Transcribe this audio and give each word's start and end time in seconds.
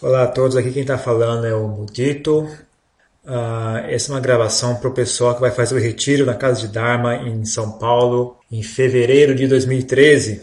Olá 0.00 0.22
a 0.22 0.26
todos, 0.28 0.56
aqui 0.56 0.70
quem 0.70 0.82
está 0.82 0.96
falando 0.96 1.44
é 1.44 1.52
o 1.52 1.66
Mudito. 1.66 2.48
Uh, 3.24 3.78
essa 3.88 4.12
é 4.12 4.14
uma 4.14 4.20
gravação 4.20 4.76
para 4.76 4.88
o 4.88 4.94
pessoal 4.94 5.34
que 5.34 5.40
vai 5.40 5.50
fazer 5.50 5.74
o 5.74 5.80
retiro 5.80 6.24
na 6.24 6.34
Casa 6.34 6.60
de 6.60 6.68
Dharma 6.68 7.16
em 7.16 7.44
São 7.44 7.72
Paulo 7.72 8.38
em 8.48 8.62
fevereiro 8.62 9.34
de 9.34 9.48
2013. 9.48 10.40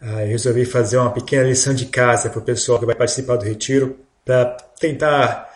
Uh, 0.00 0.20
eu 0.20 0.28
resolvi 0.28 0.64
fazer 0.64 0.96
uma 0.96 1.10
pequena 1.10 1.42
lição 1.42 1.74
de 1.74 1.86
casa 1.86 2.30
para 2.30 2.38
o 2.38 2.42
pessoal 2.42 2.78
que 2.78 2.86
vai 2.86 2.94
participar 2.94 3.34
do 3.34 3.44
retiro 3.44 3.98
para 4.24 4.56
tentar 4.78 5.52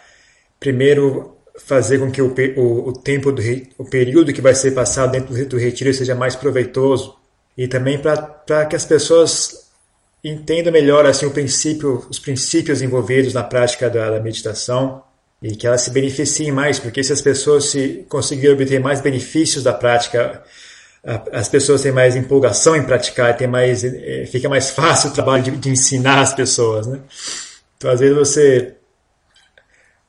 primeiro 0.58 1.36
fazer 1.64 2.00
com 2.00 2.10
que 2.10 2.20
o, 2.20 2.34
o, 2.56 2.88
o 2.88 2.92
tempo 2.92 3.30
do 3.30 3.40
o 3.78 3.84
período 3.84 4.32
que 4.32 4.40
vai 4.40 4.56
ser 4.56 4.72
passado 4.72 5.12
dentro 5.12 5.32
do 5.46 5.56
retiro 5.56 5.94
seja 5.94 6.16
mais 6.16 6.34
proveitoso 6.34 7.14
e 7.56 7.68
também 7.68 8.00
para 8.00 8.66
que 8.66 8.74
as 8.74 8.84
pessoas 8.84 9.70
entenda 10.24 10.70
melhor 10.70 11.04
assim 11.04 11.26
o 11.26 11.30
princípio, 11.30 12.06
os 12.08 12.18
princípios 12.18 12.80
envolvidos 12.80 13.34
na 13.34 13.42
prática 13.42 13.90
da, 13.90 14.10
da, 14.10 14.20
meditação 14.20 15.02
e 15.42 15.56
que 15.56 15.66
elas 15.66 15.82
se 15.82 15.90
beneficiem 15.90 16.52
mais, 16.52 16.78
porque 16.78 17.02
se 17.02 17.12
as 17.12 17.20
pessoas 17.20 17.64
se 17.66 18.06
conseguirem 18.08 18.54
obter 18.54 18.78
mais 18.78 19.00
benefícios 19.00 19.64
da 19.64 19.72
prática, 19.72 20.42
as 21.32 21.48
pessoas 21.48 21.82
têm 21.82 21.90
mais 21.90 22.14
empolgação 22.14 22.76
em 22.76 22.84
praticar, 22.84 23.36
tem 23.36 23.48
mais, 23.48 23.82
eh, 23.82 24.24
fica 24.30 24.48
mais 24.48 24.70
fácil 24.70 25.10
o 25.10 25.12
trabalho 25.12 25.42
de, 25.42 25.50
de 25.50 25.70
ensinar 25.70 26.20
as 26.20 26.32
pessoas, 26.32 26.86
né? 26.86 27.00
Então 27.76 27.90
às 27.90 27.98
vezes 27.98 28.16
você, 28.16 28.74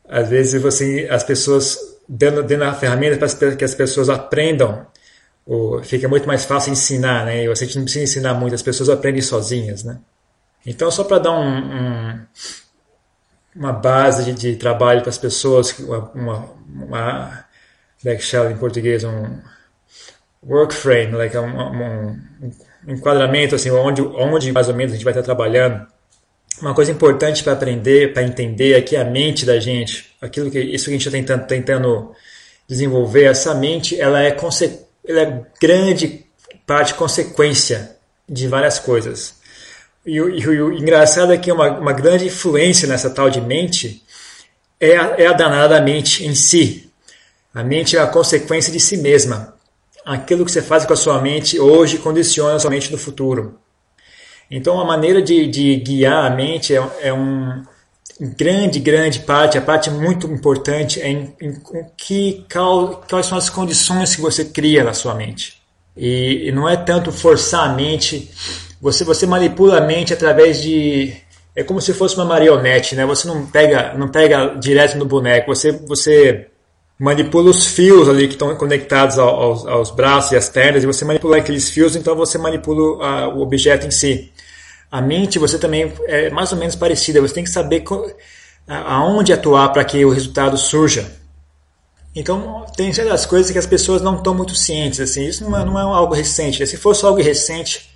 às 0.08 0.30
vezes 0.30 0.62
você, 0.62 1.08
as 1.10 1.24
pessoas 1.24 1.80
dando, 2.08 2.44
dando 2.44 2.66
a 2.66 2.74
ferramenta 2.76 3.18
para 3.18 3.56
que 3.56 3.66
as 3.66 3.74
pessoas 3.74 4.10
aprendam 4.10 4.86
fica 5.84 6.08
muito 6.08 6.26
mais 6.26 6.46
fácil 6.46 6.72
ensinar, 6.72 7.26
né? 7.26 7.44
E 7.44 7.48
você 7.48 7.66
não 7.76 7.84
precisa 7.84 8.04
ensinar 8.04 8.34
muito, 8.34 8.56
as 8.56 8.62
pessoas 8.62 8.90
aprendem 8.90 9.22
sozinhas, 9.22 9.84
né? 9.84 10.00
Então, 10.66 10.90
só 10.90 11.04
para 11.04 11.20
dar 11.20 11.32
um, 11.32 11.58
um, 11.58 12.20
uma 13.56 13.74
base 13.74 14.24
de, 14.24 14.34
de 14.34 14.56
trabalho 14.56 15.02
para 15.02 15.10
as 15.10 15.18
pessoas, 15.18 15.78
uma, 15.80 16.50
uma, 16.66 17.46
é 18.06 18.16
que 18.16 18.38
em 18.38 18.58
português, 18.58 19.04
um 19.04 19.40
work 20.46 20.74
frame, 20.74 21.12
like 21.14 21.38
um, 21.38 21.46
um, 21.46 22.22
enquadramento, 22.88 23.56
assim, 23.56 23.70
onde, 23.72 24.02
onde 24.02 24.52
mais 24.52 24.70
ou 24.70 24.76
menos 24.76 24.94
a 24.94 24.96
gente 24.96 25.06
vai 25.06 25.12
estar 25.12 25.24
trabalhando. 25.24 25.86
Uma 26.62 26.74
coisa 26.74 26.92
importante 26.92 27.44
para 27.44 27.54
aprender, 27.54 28.14
para 28.14 28.24
entender 28.24 28.96
é 28.96 29.00
a 29.00 29.04
mente 29.04 29.46
da 29.46 29.60
gente, 29.60 30.16
aquilo 30.22 30.50
que 30.50 30.60
isso 30.60 30.86
que 30.86 30.92
a 30.92 30.94
gente 30.94 31.08
está 31.08 31.12
tentando, 31.12 31.48
tentando 31.48 32.12
desenvolver, 32.68 33.26
essa 33.26 33.54
mente, 33.54 34.00
ela 34.00 34.22
é 34.22 34.32
consequência 34.32 34.93
ele 35.04 35.20
é 35.20 35.42
grande 35.60 36.26
parte 36.66 36.94
consequência 36.94 37.98
de 38.28 38.48
várias 38.48 38.80
coisas. 38.80 39.36
E, 40.06 40.20
o, 40.20 40.30
e 40.30 40.62
o 40.62 40.74
engraçado 40.74 41.34
é 41.34 41.38
que 41.38 41.52
uma, 41.52 41.80
uma 41.80 41.94
grande 41.94 42.26
influência 42.26 42.88
nessa 42.88 43.10
tal 43.10 43.30
de 43.30 43.40
mente 43.40 44.04
é 44.80 44.98
a, 44.98 45.16
é 45.18 45.28
a 45.28 45.34
danada 45.34 45.82
mente 45.82 46.26
em 46.26 46.36
si. 46.36 46.92
A 47.54 47.64
mente 47.64 47.96
é 47.96 48.02
a 48.02 48.08
consequência 48.08 48.72
de 48.72 48.80
si 48.80 48.98
mesma. 48.98 49.56
Aquilo 50.06 50.44
que 50.44 50.52
você 50.52 50.62
faz 50.62 50.86
com 50.86 50.94
a 50.94 50.98
sua 50.98 51.22
mente 51.22 51.60
hoje 51.60 51.98
condiciona 51.98 52.56
a 52.56 52.60
sua 52.60 52.70
mente 52.70 52.92
no 52.92 52.98
futuro. 52.98 53.60
Então, 54.52 54.80
a 54.80 54.86
maneira 54.86 55.22
de, 55.22 55.48
de 55.48 55.78
guiar 55.78 56.26
a 56.26 56.36
mente 56.36 56.76
é, 56.76 56.84
é 57.02 57.14
um, 57.14 57.64
grande, 58.20 58.80
grande 58.80 59.20
parte, 59.20 59.58
a 59.58 59.62
parte 59.62 59.90
muito 59.90 60.28
importante 60.28 61.02
é 61.02 61.10
em, 61.10 61.34
em, 61.42 61.54
que, 61.98 62.46
quais 63.10 63.26
são 63.26 63.38
as 63.38 63.50
condições 63.50 64.16
que 64.16 64.22
você 64.22 64.46
cria 64.46 64.84
na 64.84 64.94
sua 64.94 65.16
mente. 65.16 65.62
E, 65.96 66.48
e, 66.48 66.52
não 66.52 66.68
é 66.68 66.76
tanto 66.76 67.12
forçar 67.12 67.70
a 67.70 67.74
mente, 67.74 68.30
você, 68.82 69.04
você 69.04 69.26
manipula 69.26 69.78
a 69.78 69.82
mente 69.82 70.14
através 70.14 70.62
de. 70.62 71.14
É 71.56 71.64
como 71.64 71.80
se 71.80 71.94
fosse 71.94 72.16
uma 72.16 72.26
marionete, 72.26 72.96
né? 72.96 73.06
Você 73.06 73.28
não 73.28 73.46
pega, 73.46 73.94
não 73.96 74.10
pega 74.10 74.56
direto 74.56 74.98
no 74.98 75.06
boneco, 75.06 75.54
você, 75.54 75.72
você 75.72 76.48
manipula 76.98 77.52
os 77.52 77.68
fios 77.68 78.10
ali 78.10 78.28
que 78.28 78.34
estão 78.34 78.56
conectados 78.56 79.20
aos, 79.20 79.66
aos 79.68 79.92
braços 79.92 80.32
e 80.32 80.36
às 80.36 80.50
pernas, 80.50 80.84
e 80.84 80.88
você 80.88 81.06
manipula 81.06 81.38
aqueles 81.38 81.70
fios, 81.70 81.96
então 81.96 82.16
você 82.16 82.40
manipula 82.40 83.06
a, 83.06 83.28
o 83.28 83.42
objeto 83.42 83.86
em 83.86 83.92
si. 83.92 84.33
A 84.94 85.02
mente, 85.02 85.40
você 85.40 85.58
também 85.58 85.92
é 86.06 86.30
mais 86.30 86.52
ou 86.52 86.58
menos 86.60 86.76
parecida. 86.76 87.20
Você 87.20 87.34
tem 87.34 87.44
que 87.44 87.50
saber 87.50 87.84
aonde 88.68 89.34
atuar 89.34 89.70
para 89.70 89.84
que 89.84 90.06
o 90.06 90.12
resultado 90.12 90.56
surja. 90.56 91.12
Então, 92.16 92.64
tem 92.78 92.94
certas 92.94 93.26
coisas 93.26 93.52
que 93.52 93.58
as 93.58 93.66
pessoas 93.66 94.04
não 94.04 94.18
estão 94.18 94.36
muito 94.36 94.54
cientes. 94.54 95.00
Assim, 95.00 95.26
isso 95.26 95.50
não 95.50 95.60
é, 95.60 95.66
não 95.66 95.80
é 95.80 95.82
algo 95.82 96.14
recente. 96.14 96.68
Se 96.68 96.78
fosse 96.78 97.04
algo 97.04 97.20
recente, 97.20 97.90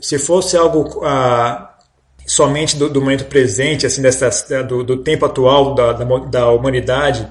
se 0.00 0.16
fosse 0.16 0.56
algo 0.56 1.04
ah, 1.04 1.76
somente 2.24 2.76
do, 2.76 2.88
do, 2.88 3.00
momento 3.00 3.24
presente, 3.24 3.84
assim, 3.84 4.00
dessa, 4.00 4.62
do, 4.62 4.84
do 4.84 4.98
tempo 4.98 5.26
atual 5.26 5.74
da, 5.74 5.92
da, 5.92 6.04
da, 6.04 6.50
humanidade, 6.50 7.26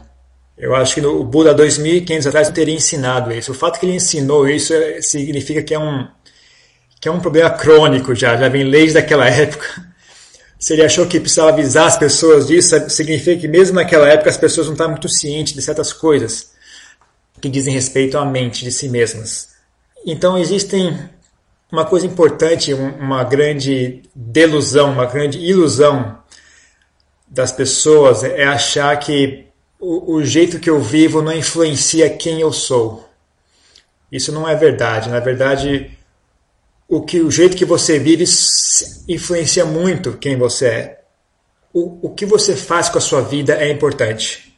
eu 0.58 0.76
acho 0.76 0.96
que 0.96 1.06
o 1.06 1.24
Buda, 1.24 1.54
2500 1.54 2.28
atrás, 2.28 2.50
teria 2.50 2.76
ensinado 2.76 3.32
isso. 3.32 3.54
O 3.54 3.56
fato 3.56 3.80
que 3.80 3.86
ele 3.86 3.96
ensinou 3.96 4.50
isso 4.50 4.74
é, 4.74 5.02
significa 5.02 5.64
que 5.64 5.74
é 5.74 5.80
um, 5.80 6.06
que 7.06 7.10
é 7.10 7.12
um 7.12 7.20
problema 7.20 7.52
crônico 7.52 8.16
já, 8.16 8.36
já 8.36 8.50
vem 8.50 8.68
desde 8.68 8.98
aquela 8.98 9.30
época. 9.30 9.68
Se 10.58 10.74
ele 10.74 10.84
achou 10.84 11.06
que 11.06 11.20
precisava 11.20 11.50
avisar 11.50 11.86
as 11.86 12.00
pessoas 12.00 12.48
disso, 12.48 12.90
significa 12.90 13.40
que 13.42 13.48
mesmo 13.48 13.76
naquela 13.76 14.10
época 14.10 14.32
as 14.32 14.38
pessoas 14.38 14.66
não 14.66 14.74
estavam 14.74 14.94
muito 14.94 15.08
cientes 15.08 15.54
de 15.54 15.62
certas 15.62 15.94
coisas 15.94 16.50
que 17.40 17.48
dizem 17.48 17.76
respeito 17.76 18.18
à 18.18 18.26
mente 18.26 18.64
de 18.64 18.72
si 18.72 18.90
mesmas. 18.90 19.50
Então 20.04 20.36
existem 20.36 20.98
uma 21.72 21.86
coisa 21.86 22.08
importante, 22.08 22.74
uma 22.74 23.24
grande 23.24 24.02
delusão, 24.16 24.92
uma 24.92 25.06
grande 25.06 25.38
ilusão 25.38 26.18
das 27.28 27.52
pessoas 27.52 28.24
é 28.24 28.46
achar 28.46 28.98
que 28.98 29.46
o, 29.80 30.16
o 30.16 30.26
jeito 30.26 30.60
que 30.60 30.72
eu 30.72 30.82
vivo 30.82 31.22
não 31.22 31.34
influencia 31.34 32.10
quem 32.10 32.42
eu 32.42 32.52
sou. 32.52 33.08
Isso 34.12 34.32
não 34.32 34.50
é 34.50 34.56
verdade. 34.56 35.08
Na 35.08 35.20
verdade, 35.20 35.96
o 36.96 37.02
que 37.02 37.20
o 37.20 37.30
jeito 37.30 37.58
que 37.58 37.66
você 37.66 38.00
vive 38.00 38.24
influencia 39.08 39.66
muito 39.66 40.14
quem 40.14 40.38
você 40.38 40.66
é. 40.68 41.00
O, 41.74 42.08
o 42.08 42.10
que 42.10 42.26
você 42.26 42.56
faz 42.56 42.88
com 42.88 42.98
a 42.98 43.02
sua 43.02 43.22
vida 43.22 43.54
é 43.54 43.70
importante, 43.70 44.58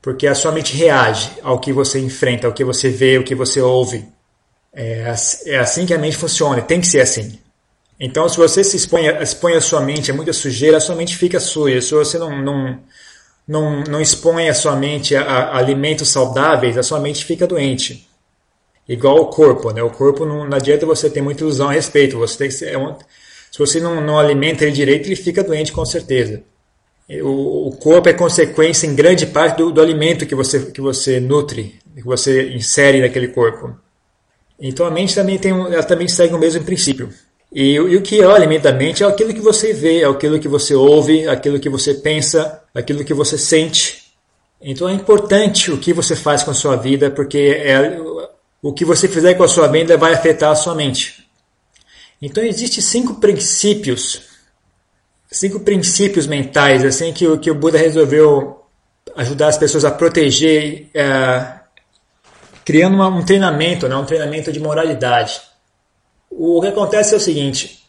porque 0.00 0.28
a 0.28 0.34
sua 0.34 0.52
mente 0.52 0.76
reage 0.76 1.28
ao 1.42 1.58
que 1.58 1.72
você 1.72 1.98
enfrenta, 1.98 2.46
ao 2.46 2.52
que 2.52 2.62
você 2.62 2.88
vê, 2.88 3.16
ao 3.16 3.24
que 3.24 3.34
você 3.34 3.60
ouve. 3.60 4.06
É, 4.72 5.12
é 5.46 5.58
assim 5.58 5.84
que 5.84 5.92
a 5.92 5.98
mente 5.98 6.16
funciona, 6.16 6.62
tem 6.62 6.80
que 6.80 6.86
ser 6.86 7.00
assim. 7.00 7.36
Então, 7.98 8.28
se 8.28 8.36
você 8.36 8.62
se 8.62 8.76
expõe, 8.76 9.06
expõe 9.20 9.54
a 9.54 9.60
sua 9.60 9.80
mente 9.80 10.10
a 10.10 10.14
muita 10.14 10.32
sujeira, 10.32 10.76
a 10.76 10.80
sua 10.80 10.94
mente 10.94 11.16
fica 11.16 11.40
suja. 11.40 11.80
Se 11.80 11.94
você 11.94 12.16
não, 12.16 12.40
não, 12.42 12.78
não, 13.48 13.82
não 13.84 14.00
expõe 14.00 14.48
a 14.48 14.54
sua 14.54 14.76
mente 14.76 15.16
a, 15.16 15.22
a 15.22 15.58
alimentos 15.58 16.10
saudáveis, 16.10 16.78
a 16.78 16.82
sua 16.84 17.00
mente 17.00 17.24
fica 17.24 17.44
doente 17.44 18.05
igual 18.88 19.20
o 19.20 19.26
corpo, 19.26 19.70
né? 19.70 19.82
O 19.82 19.90
corpo 19.90 20.24
não, 20.24 20.46
não 20.46 20.56
adianta 20.56 20.86
você 20.86 21.10
ter 21.10 21.20
muita 21.20 21.42
ilusão 21.42 21.68
a 21.68 21.72
respeito. 21.72 22.18
Você 22.18 22.38
tem 22.38 22.48
que 22.48 22.54
ser, 22.54 22.72
é 22.72 22.78
um, 22.78 22.94
se 23.50 23.58
você 23.58 23.80
não, 23.80 24.00
não 24.00 24.18
alimenta 24.18 24.64
ele 24.64 24.72
direito, 24.72 25.06
ele 25.06 25.16
fica 25.16 25.42
doente 25.42 25.72
com 25.72 25.84
certeza. 25.84 26.42
O, 27.22 27.68
o 27.68 27.76
corpo 27.76 28.08
é 28.08 28.12
consequência 28.12 28.86
em 28.86 28.94
grande 28.94 29.26
parte 29.26 29.58
do, 29.58 29.70
do, 29.70 29.80
alimento 29.80 30.26
que 30.26 30.34
você, 30.34 30.60
que 30.72 30.80
você 30.80 31.20
nutre, 31.20 31.78
que 31.94 32.02
você 32.02 32.50
insere 32.52 33.00
naquele 33.00 33.28
corpo. 33.28 33.74
Então 34.60 34.84
a 34.86 34.90
mente 34.90 35.14
também 35.14 35.38
tem 35.38 35.52
ela 35.52 35.82
também 35.84 36.08
segue 36.08 36.34
o 36.34 36.38
mesmo 36.38 36.64
princípio. 36.64 37.08
E, 37.52 37.74
e 37.74 37.96
o 37.96 38.02
que 38.02 38.20
é 38.20 38.26
o 38.26 38.34
alimento 38.34 38.64
da 38.64 38.72
mente 38.72 39.04
é 39.04 39.06
aquilo 39.06 39.32
que 39.32 39.40
você 39.40 39.72
vê, 39.72 40.02
é 40.02 40.06
aquilo 40.06 40.38
que 40.40 40.48
você 40.48 40.74
ouve, 40.74 41.28
aquilo 41.28 41.60
que 41.60 41.68
você 41.68 41.94
pensa, 41.94 42.60
aquilo 42.74 43.04
que 43.04 43.14
você 43.14 43.38
sente. 43.38 44.06
Então 44.60 44.88
é 44.88 44.92
importante 44.92 45.70
o 45.70 45.78
que 45.78 45.92
você 45.92 46.16
faz 46.16 46.42
com 46.42 46.50
a 46.50 46.54
sua 46.54 46.76
vida, 46.76 47.10
porque 47.10 47.38
é, 47.38 47.98
o 48.62 48.72
que 48.72 48.84
você 48.84 49.08
fizer 49.08 49.34
com 49.34 49.44
a 49.44 49.48
sua 49.48 49.68
mente 49.68 49.96
vai 49.96 50.12
afetar 50.12 50.50
a 50.50 50.56
sua 50.56 50.74
mente. 50.74 51.28
Então 52.20 52.42
existem 52.42 52.82
cinco 52.82 53.14
princípios, 53.16 54.22
cinco 55.30 55.60
princípios 55.60 56.26
mentais 56.26 56.84
assim 56.84 57.12
que 57.12 57.26
o 57.26 57.38
que 57.38 57.50
o 57.50 57.54
Buda 57.54 57.78
resolveu 57.78 58.64
ajudar 59.14 59.48
as 59.48 59.58
pessoas 59.58 59.84
a 59.84 59.90
proteger, 59.90 60.90
é, 60.94 61.60
criando 62.64 62.94
uma, 62.94 63.08
um 63.08 63.24
treinamento, 63.24 63.88
né, 63.88 63.96
um 63.96 64.04
treinamento 64.04 64.50
de 64.50 64.58
moralidade. 64.58 65.40
O 66.30 66.60
que 66.60 66.68
acontece 66.68 67.14
é 67.14 67.16
o 67.16 67.20
seguinte: 67.20 67.84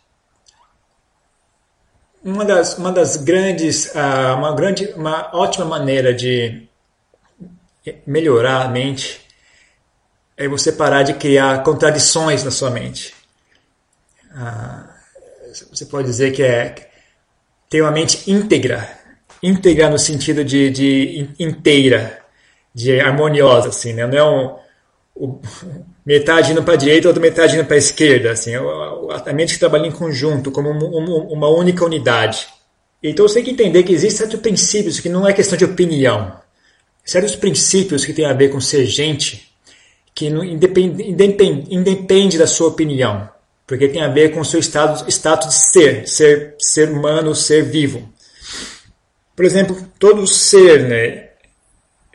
uma 2.24 2.46
das, 2.46 2.78
uma 2.78 2.92
das 2.92 3.18
grandes, 3.18 3.88
uh, 3.96 4.38
uma 4.38 4.54
grande, 4.54 4.94
uma 4.96 5.30
ótima 5.34 5.66
maneira 5.66 6.14
de 6.14 6.68
melhorar 8.06 8.66
a 8.66 8.68
mente 8.68 9.27
é 10.38 10.48
você 10.48 10.72
parar 10.72 11.04
de 11.04 11.16
criar 11.16 11.64
contradições 11.64 12.44
na 12.44 12.52
sua 12.52 12.70
mente. 12.70 13.14
Ah, 14.34 14.88
você 15.72 15.86
pode 15.86 16.08
dizer 16.08 16.32
que 16.32 16.44
é 16.44 16.90
ter 17.70 17.82
uma 17.82 17.92
mente 17.92 18.30
íntegra, 18.30 18.88
íntegra 19.42 19.90
no 19.90 19.98
sentido 19.98 20.46
de, 20.46 20.70
de 20.70 21.30
inteira, 21.40 22.20
de 22.74 23.00
harmoniosa, 23.00 23.70
assim, 23.70 23.94
né? 23.94 24.06
Não 24.06 24.18
é 24.18 24.24
um, 24.24 25.40
metade 26.06 26.52
indo 26.52 26.64
para 26.64 26.76
a 26.76 26.78
direita, 26.78 27.08
outra 27.08 27.22
metade 27.22 27.56
indo 27.56 27.66
para 27.66 27.76
a 27.76 27.80
esquerda, 27.80 28.32
assim, 28.32 28.54
a 28.56 29.34
mente 29.34 29.54
que 29.54 29.60
trabalha 29.60 29.88
em 29.88 29.92
conjunto, 29.92 30.52
como 30.52 30.70
uma 30.70 31.50
única 31.50 31.84
unidade. 31.84 32.48
Então 33.02 33.28
você 33.28 33.36
tem 33.36 33.44
que 33.44 33.52
entender 33.52 33.84
que 33.84 33.94
existem 33.94 34.20
certos 34.20 34.40
princípios 34.40 35.00
que 35.00 35.10
não 35.10 35.28
é 35.28 35.34
questão 35.34 35.58
de 35.58 35.66
opinião, 35.66 36.40
certos 37.04 37.36
princípios 37.36 38.06
que 38.06 38.14
têm 38.14 38.26
a 38.26 38.34
ver 38.34 38.50
com 38.50 38.62
ser 38.62 38.86
gente, 38.86 39.52
que 40.18 40.32
não 40.32 40.44
independe, 40.44 41.04
independe, 41.04 41.76
independe 41.76 42.38
da 42.40 42.48
sua 42.48 42.70
opinião, 42.70 43.30
porque 43.68 43.88
tem 43.88 44.02
a 44.02 44.08
ver 44.08 44.34
com 44.34 44.40
o 44.40 44.46
seu 44.46 44.60
estado, 44.60 45.08
status 45.08 45.50
de 45.50 45.54
ser, 45.54 46.08
ser, 46.08 46.56
ser 46.58 46.90
humano, 46.90 47.36
ser 47.36 47.62
vivo. 47.62 48.10
Por 49.36 49.46
exemplo, 49.46 49.78
todo 50.00 50.26
ser, 50.26 50.90
né, 50.90 51.30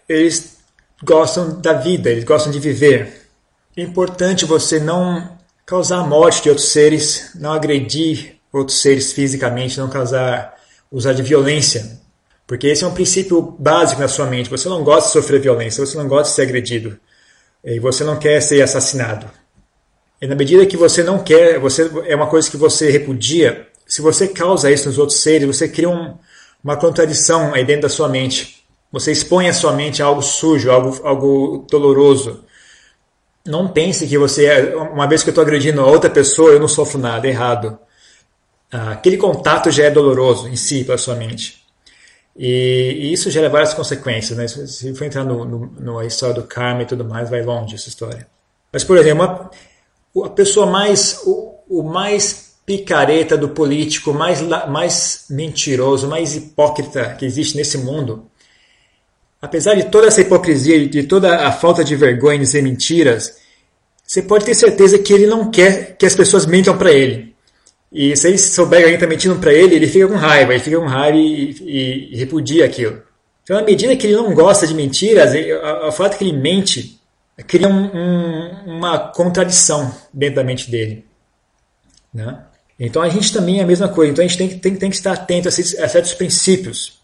eles 0.08 0.56
gostam 1.00 1.60
da 1.60 1.74
vida, 1.74 2.10
eles 2.10 2.24
gostam 2.24 2.50
de 2.50 2.58
viver. 2.58 3.28
É 3.76 3.82
importante 3.82 4.44
você 4.44 4.80
não 4.80 5.38
causar 5.64 5.98
a 5.98 6.04
morte 6.04 6.42
de 6.42 6.48
outros 6.48 6.70
seres, 6.70 7.30
não 7.36 7.52
agredir 7.52 8.34
outros 8.52 8.82
seres 8.82 9.12
fisicamente, 9.12 9.78
não 9.78 9.88
causar 9.88 10.56
usar 10.90 11.12
de 11.12 11.22
violência, 11.22 12.00
porque 12.48 12.66
esse 12.66 12.82
é 12.82 12.86
um 12.86 12.94
princípio 12.94 13.40
básico 13.40 14.00
na 14.00 14.08
sua 14.08 14.26
mente. 14.26 14.50
Você 14.50 14.68
não 14.68 14.82
gosta 14.82 15.06
de 15.06 15.12
sofrer 15.12 15.40
violência, 15.40 15.86
você 15.86 15.96
não 15.96 16.08
gosta 16.08 16.30
de 16.30 16.34
ser 16.34 16.42
agredido, 16.42 16.98
e 17.64 17.78
você 17.78 18.04
não 18.04 18.18
quer 18.18 18.40
ser 18.40 18.62
assassinado. 18.62 19.30
E 20.20 20.26
na 20.26 20.34
medida 20.34 20.66
que 20.66 20.76
você 20.76 21.02
não 21.02 21.18
quer, 21.18 21.58
você 21.58 21.90
é 22.06 22.14
uma 22.14 22.28
coisa 22.28 22.50
que 22.50 22.56
você 22.56 22.90
repudia, 22.90 23.68
se 23.86 24.00
você 24.00 24.28
causa 24.28 24.70
isso 24.70 24.88
nos 24.88 24.98
outros 24.98 25.20
seres, 25.20 25.46
você 25.46 25.68
cria 25.68 25.88
um, 25.88 26.16
uma 26.62 26.76
contradição 26.76 27.52
aí 27.52 27.64
dentro 27.64 27.82
da 27.82 27.88
sua 27.88 28.08
mente. 28.08 28.64
Você 28.90 29.10
expõe 29.10 29.48
a 29.48 29.52
sua 29.52 29.72
mente 29.72 30.02
a 30.02 30.06
algo 30.06 30.22
sujo, 30.22 30.70
algo, 30.70 31.00
algo 31.06 31.66
doloroso. 31.70 32.44
Não 33.44 33.68
pense 33.68 34.06
que 34.06 34.16
você, 34.16 34.46
é, 34.46 34.76
uma 34.76 35.08
vez 35.08 35.22
que 35.22 35.30
eu 35.30 35.32
estou 35.32 35.42
agredindo 35.42 35.80
a 35.80 35.86
outra 35.86 36.08
pessoa, 36.08 36.52
eu 36.52 36.60
não 36.60 36.68
sofro 36.68 36.98
nada, 36.98 37.26
errado. 37.26 37.78
Ah, 38.70 38.92
aquele 38.92 39.16
contato 39.16 39.70
já 39.70 39.84
é 39.84 39.90
doloroso 39.90 40.48
em 40.48 40.56
si 40.56 40.84
para 40.84 40.94
a 40.94 40.98
sua 40.98 41.14
mente. 41.14 41.61
E, 42.36 42.96
e, 42.98 43.12
isso 43.12 43.30
gera 43.30 43.48
várias 43.48 43.74
consequências. 43.74 44.36
Né? 44.38 44.48
Se 44.48 44.94
for 44.94 45.04
entrar 45.04 45.24
no, 45.24 45.44
no, 45.44 45.98
na 45.98 46.04
história 46.04 46.34
do 46.34 46.44
karma 46.44 46.82
e 46.82 46.86
tudo 46.86 47.04
mais, 47.04 47.28
vai 47.28 47.42
longe 47.42 47.74
essa 47.74 47.88
história. 47.88 48.26
Mas, 48.72 48.84
por 48.84 48.96
exemplo, 48.96 49.50
uma, 50.14 50.26
a 50.26 50.30
pessoa 50.30 50.66
mais, 50.66 51.20
o, 51.24 51.54
o 51.68 51.82
mais 51.82 52.52
picareta 52.64 53.36
do 53.36 53.50
político, 53.50 54.14
mais, 54.14 54.40
mais 54.68 55.26
mentiroso, 55.28 56.08
mais 56.08 56.34
hipócrita 56.34 57.14
que 57.18 57.26
existe 57.26 57.56
nesse 57.56 57.76
mundo, 57.78 58.26
apesar 59.40 59.74
de 59.74 59.84
toda 59.84 60.06
essa 60.06 60.20
hipocrisia, 60.20 60.88
de 60.88 61.02
toda 61.02 61.46
a 61.46 61.52
falta 61.52 61.82
de 61.82 61.96
vergonha 61.96 62.36
em 62.36 62.40
dizer 62.40 62.62
mentiras, 62.62 63.36
você 64.06 64.22
pode 64.22 64.44
ter 64.44 64.54
certeza 64.54 64.98
que 64.98 65.12
ele 65.12 65.26
não 65.26 65.50
quer 65.50 65.96
que 65.96 66.06
as 66.06 66.14
pessoas 66.14 66.46
mentam 66.46 66.76
para 66.78 66.92
ele. 66.92 67.31
E 67.92 68.16
se 68.16 68.26
ele 68.26 68.38
souber 68.38 68.78
que 68.78 68.84
alguém 68.84 68.94
está 68.94 69.06
mentindo 69.06 69.38
para 69.38 69.52
ele, 69.52 69.74
ele 69.74 69.86
fica 69.86 70.08
com 70.08 70.14
raiva, 70.14 70.54
ele 70.54 70.62
fica 70.62 70.78
com 70.78 70.86
raiva 70.86 71.18
e, 71.18 71.50
e, 71.60 72.14
e 72.14 72.16
repudia 72.16 72.64
aquilo. 72.64 73.02
Então, 73.42 73.58
à 73.58 73.62
medida 73.62 73.94
que 73.96 74.06
ele 74.06 74.16
não 74.16 74.32
gosta 74.34 74.66
de 74.66 74.74
mentiras, 74.74 75.32
o 75.86 75.92
fato 75.92 76.16
que 76.16 76.24
ele 76.24 76.32
mente 76.32 76.98
cria 77.46 77.68
um, 77.68 77.90
um, 77.94 78.76
uma 78.78 78.98
contradição 78.98 79.94
dentro 80.12 80.36
da 80.36 80.44
mente 80.44 80.70
dele. 80.70 81.04
Né? 82.14 82.38
Então, 82.78 83.02
a 83.02 83.08
gente 83.08 83.32
também 83.32 83.60
é 83.60 83.62
a 83.62 83.66
mesma 83.66 83.88
coisa. 83.88 84.12
Então, 84.12 84.24
a 84.24 84.28
gente 84.28 84.38
tem, 84.38 84.58
tem, 84.58 84.76
tem 84.76 84.90
que 84.90 84.96
estar 84.96 85.12
atento 85.12 85.48
a, 85.48 85.50
a 85.50 85.88
certos 85.88 86.14
princípios 86.14 87.00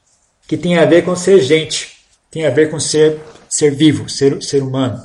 que 0.46 0.56
tem 0.56 0.78
a 0.78 0.86
ver 0.86 1.04
com 1.04 1.14
ser 1.14 1.40
gente, 1.42 1.98
tem 2.30 2.46
a 2.46 2.50
ver 2.50 2.70
com 2.70 2.80
ser, 2.80 3.20
ser 3.48 3.74
vivo, 3.74 4.08
ser, 4.08 4.42
ser 4.42 4.62
humano. 4.62 5.02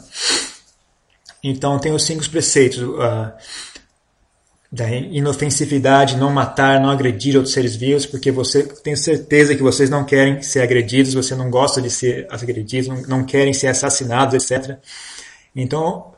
Então, 1.43 1.77
tem 1.77 1.91
os 1.91 2.03
cinco 2.03 2.27
preceitos. 2.29 2.79
Uh, 2.79 3.33
da 4.73 4.89
inofensividade, 4.89 6.17
não 6.17 6.31
matar, 6.31 6.81
não 6.81 6.89
agredir 6.89 7.35
outros 7.35 7.53
seres 7.53 7.75
vivos, 7.75 8.07
porque 8.07 8.31
você 8.31 8.63
tem 8.63 8.95
certeza 8.95 9.55
que 9.55 9.61
vocês 9.61 9.87
não 9.87 10.03
querem 10.03 10.41
ser 10.41 10.63
agredidos, 10.63 11.13
você 11.13 11.35
não 11.35 11.47
gosta 11.51 11.79
de 11.79 11.91
ser 11.91 12.25
agredidos, 12.27 12.87
não, 12.87 13.19
não 13.19 13.23
querem 13.23 13.53
ser 13.53 13.67
assassinados, 13.67 14.33
etc. 14.33 14.79
Então, 15.55 16.15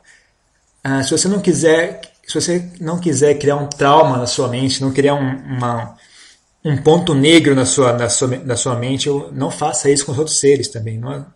ah, 0.82 1.02
se 1.02 1.10
você 1.10 1.28
não 1.28 1.38
quiser, 1.38 2.00
se 2.26 2.32
você 2.32 2.66
não 2.80 2.98
quiser 2.98 3.34
criar 3.34 3.56
um 3.56 3.68
trauma 3.68 4.16
na 4.16 4.26
sua 4.26 4.48
mente, 4.48 4.80
não 4.80 4.90
criar 4.90 5.16
um, 5.16 5.36
uma, 5.54 5.94
um 6.64 6.78
ponto 6.78 7.14
negro 7.14 7.54
na 7.54 7.66
sua, 7.66 7.92
na 7.92 8.08
sua, 8.08 8.28
na 8.38 8.56
sua 8.56 8.74
mente, 8.76 9.10
não 9.32 9.50
faça 9.50 9.90
isso 9.90 10.06
com 10.06 10.12
os 10.12 10.18
outros 10.18 10.40
seres 10.40 10.68
também. 10.68 10.96
Não, 10.96 11.26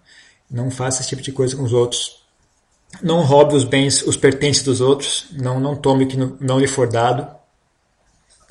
não 0.50 0.70
faça 0.70 1.02
esse 1.02 1.10
tipo 1.10 1.20
de 1.20 1.32
coisa 1.32 1.54
com 1.54 1.64
os 1.64 1.74
outros. 1.74 2.22
Não 3.02 3.22
roube 3.22 3.54
os 3.54 3.64
bens, 3.64 4.02
os 4.02 4.16
pertences 4.16 4.62
dos 4.62 4.80
outros. 4.80 5.26
Não, 5.32 5.60
não 5.60 5.76
tome 5.76 6.04
o 6.04 6.06
que 6.08 6.16
não, 6.16 6.36
não 6.40 6.58
lhe 6.58 6.66
for 6.66 6.88
dado. 6.88 7.26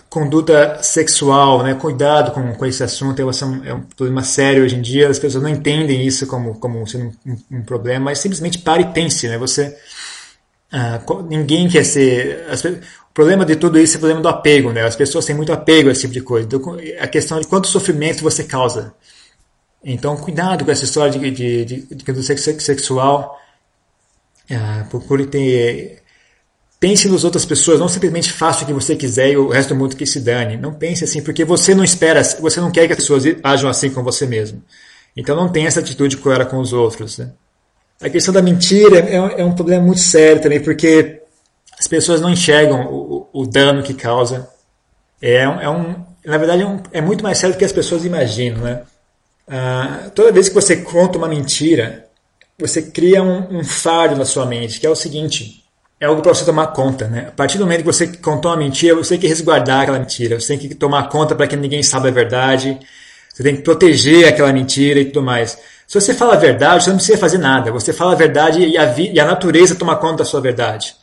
Conduta 0.10 0.82
sexual, 0.82 1.62
né? 1.62 1.76
cuidado 1.76 2.32
com, 2.32 2.54
com 2.56 2.66
esse 2.66 2.84
assunto. 2.84 3.22
É 3.22 3.26
um, 3.26 3.66
é 3.66 3.74
um 3.74 3.82
problema 3.82 4.24
sério 4.24 4.64
hoje 4.64 4.76
em 4.76 4.82
dia. 4.82 5.08
As 5.08 5.20
pessoas 5.20 5.44
não 5.44 5.50
entendem 5.50 6.06
isso 6.06 6.26
como, 6.26 6.56
como 6.56 6.86
sendo 6.88 7.14
um, 7.26 7.38
um 7.58 7.62
problema, 7.62 8.06
mas 8.06 8.20
simplesmente 8.20 8.58
pare 8.58 8.84
e 8.84 8.88
pense. 8.88 9.28
Né? 9.28 9.38
Você, 9.38 9.78
ah, 10.72 11.00
ninguém 11.28 11.68
quer 11.68 11.84
ser. 11.84 12.46
As, 12.50 12.64
o 12.64 12.80
problema 13.14 13.46
de 13.46 13.56
tudo 13.56 13.78
isso 13.78 13.96
é 13.96 13.98
o 13.98 14.00
problema 14.00 14.22
do 14.22 14.30
apego. 14.30 14.72
Né? 14.72 14.84
As 14.84 14.96
pessoas 14.96 15.26
têm 15.26 15.36
muito 15.36 15.54
apego 15.54 15.90
a 15.90 15.92
esse 15.92 16.02
tipo 16.02 16.14
de 16.14 16.22
coisa. 16.22 16.48
Então, 16.48 16.76
a 17.00 17.08
questão 17.08 17.40
de 17.40 17.46
quanto 17.46 17.68
sofrimento 17.68 18.24
você 18.24 18.44
causa. 18.44 18.94
Então, 19.84 20.18
cuidado 20.18 20.66
com 20.66 20.72
essa 20.72 20.86
história 20.86 21.12
de, 21.12 21.32
de, 21.32 21.66
de, 21.66 21.96
de 21.96 22.04
conduta 22.04 22.36
sexual 22.36 23.40
ah, 24.52 24.86
procure 24.90 25.26
ter. 25.26 26.02
Pense 26.80 27.10
nas 27.10 27.26
outras 27.26 27.46
pessoas, 27.46 27.80
não 27.80 27.90
simplesmente 27.90 28.32
faça 28.32 28.64
o 28.64 28.68
que 28.68 28.72
você 28.72 28.96
quiser 28.96 29.32
e 29.32 29.38
o 29.38 29.50
resto 29.50 29.70
do 29.74 29.76
mundo 29.76 29.96
que 29.96 30.06
se 30.06 30.22
dane. 30.22 30.56
Não 30.56 30.74
pense 30.74 31.04
assim, 31.04 31.22
porque 31.22 31.44
você 31.44 31.76
não 31.76 31.84
espera, 31.84 32.24
você 32.24 32.62
não 32.62 32.72
quer 32.72 32.88
que 32.88 32.94
as 32.94 33.00
pessoas 33.00 33.24
ajam 33.44 33.70
assim 33.70 33.90
com 33.90 34.02
você 34.02 34.26
mesmo. 34.26 34.64
Então 35.16 35.36
não 35.36 35.50
tenha 35.50 35.68
essa 35.68 35.82
atitude 35.82 36.16
clara 36.18 36.46
com 36.46 36.58
os 36.58 36.72
outros. 36.72 37.18
Né? 37.18 37.32
A 38.02 38.10
questão 38.10 38.34
da 38.34 38.42
mentira 38.42 39.00
é, 39.00 39.16
é, 39.16 39.44
um 39.44 39.54
problema 39.54 39.84
muito 39.86 40.00
sério 40.00 40.42
também, 40.42 40.62
porque 40.62 41.22
as 41.78 41.88
pessoas 41.88 42.22
não 42.22 42.30
enxergam 42.30 42.86
o, 42.86 43.28
o 43.34 43.46
dano 43.46 43.84
que 43.84 43.94
causa. 43.94 44.50
É, 45.22 45.42
é 45.42 45.70
um, 45.70 45.96
na 46.26 46.38
verdade, 46.38 46.64
é, 46.64 46.66
um, 46.66 46.82
é, 46.94 47.02
muito 47.02 47.24
mais 47.24 47.38
sério 47.38 47.56
do 47.56 47.60
que 47.60 47.66
as 47.66 47.74
pessoas 47.74 48.06
imaginam. 48.06 48.62
Né? 48.62 48.82
Ah, 49.48 50.10
toda 50.16 50.32
vez 50.32 50.48
que 50.48 50.56
você 50.56 50.78
conta 50.78 51.18
uma 51.18 51.28
mentira, 51.28 52.09
você 52.60 52.82
cria 52.82 53.24
um, 53.24 53.60
um 53.60 53.64
fardo 53.64 54.16
na 54.16 54.26
sua 54.26 54.46
mente, 54.46 54.80
que 54.80 54.88
é 54.88 54.90
o 54.90 54.96
seguinte: 54.96 55.64
é 56.00 56.06
algo 56.06 56.22
para 56.22 56.34
você 56.34 56.46
tomar 56.46 56.68
conta. 56.68 57.08
Né? 57.08 57.26
A 57.28 57.32
partir 57.32 57.58
do 57.58 57.64
momento 57.66 57.80
que 57.80 57.86
você 57.86 58.08
contou 58.08 58.52
uma 58.52 58.58
mentira, 58.58 58.96
você 58.96 59.10
tem 59.12 59.20
que 59.20 59.28
resguardar 59.28 59.82
aquela 59.82 60.00
mentira, 60.00 60.40
você 60.40 60.58
tem 60.58 60.70
que 60.70 60.76
tomar 60.76 61.10
conta 61.10 61.36
para 61.36 61.48
que 61.48 61.56
ninguém 61.56 61.84
saiba 61.84 62.08
a 62.08 62.12
verdade, 62.12 62.80
você 63.34 63.44
tem 63.44 63.56
que 63.56 63.62
proteger 63.62 64.28
aquela 64.28 64.52
mentira 64.54 65.00
e 65.00 65.06
tudo 65.06 65.24
mais. 65.24 65.58
Se 65.88 66.00
você 66.00 66.14
fala 66.14 66.34
a 66.34 66.38
verdade, 66.38 66.84
você 66.84 66.90
não 66.92 66.98
precisa 66.98 67.18
fazer 67.18 67.40
nada. 67.40 67.72
Você 67.72 67.92
fala 67.92 68.14
a 68.14 68.16
verdade 68.16 68.60
e 68.60 68.78
a, 68.78 68.96
e 68.98 69.20
a 69.20 69.26
natureza 69.26 69.74
toma 69.76 69.96
conta 69.96 70.18
da 70.18 70.26
sua 70.26 70.40
verdade. 70.40 70.96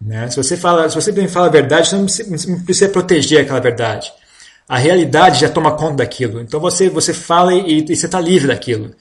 Né? 0.00 0.30
Se 0.30 0.36
você 0.36 0.56
fala, 0.56 0.88
se 0.88 0.94
você 0.94 1.28
fala 1.28 1.46
a 1.46 1.50
verdade, 1.50 1.88
você 1.88 1.96
não 1.96 2.04
precisa, 2.04 2.50
não 2.50 2.60
precisa 2.60 2.88
proteger 2.88 3.42
aquela 3.42 3.60
verdade. 3.60 4.10
A 4.66 4.78
realidade 4.78 5.40
já 5.40 5.48
toma 5.48 5.72
conta 5.72 5.96
daquilo. 5.96 6.40
Então 6.40 6.58
você, 6.58 6.88
você 6.88 7.12
fala 7.12 7.52
e, 7.52 7.84
e 7.86 7.96
você 7.96 8.06
está 8.06 8.18
livre 8.18 8.48
daquilo. 8.48 8.94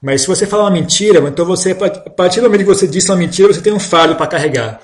Mas 0.00 0.22
se 0.22 0.26
você 0.26 0.46
falar 0.46 0.64
uma 0.64 0.70
mentira, 0.70 1.18
então 1.20 1.46
você, 1.46 1.72
a 1.72 2.10
partir 2.10 2.40
do 2.40 2.44
momento 2.44 2.60
que 2.60 2.66
você 2.66 2.86
disse 2.86 3.10
uma 3.10 3.16
mentira, 3.16 3.52
você 3.52 3.60
tem 3.60 3.72
um 3.72 3.80
fardo 3.80 4.16
para 4.16 4.26
carregar, 4.26 4.80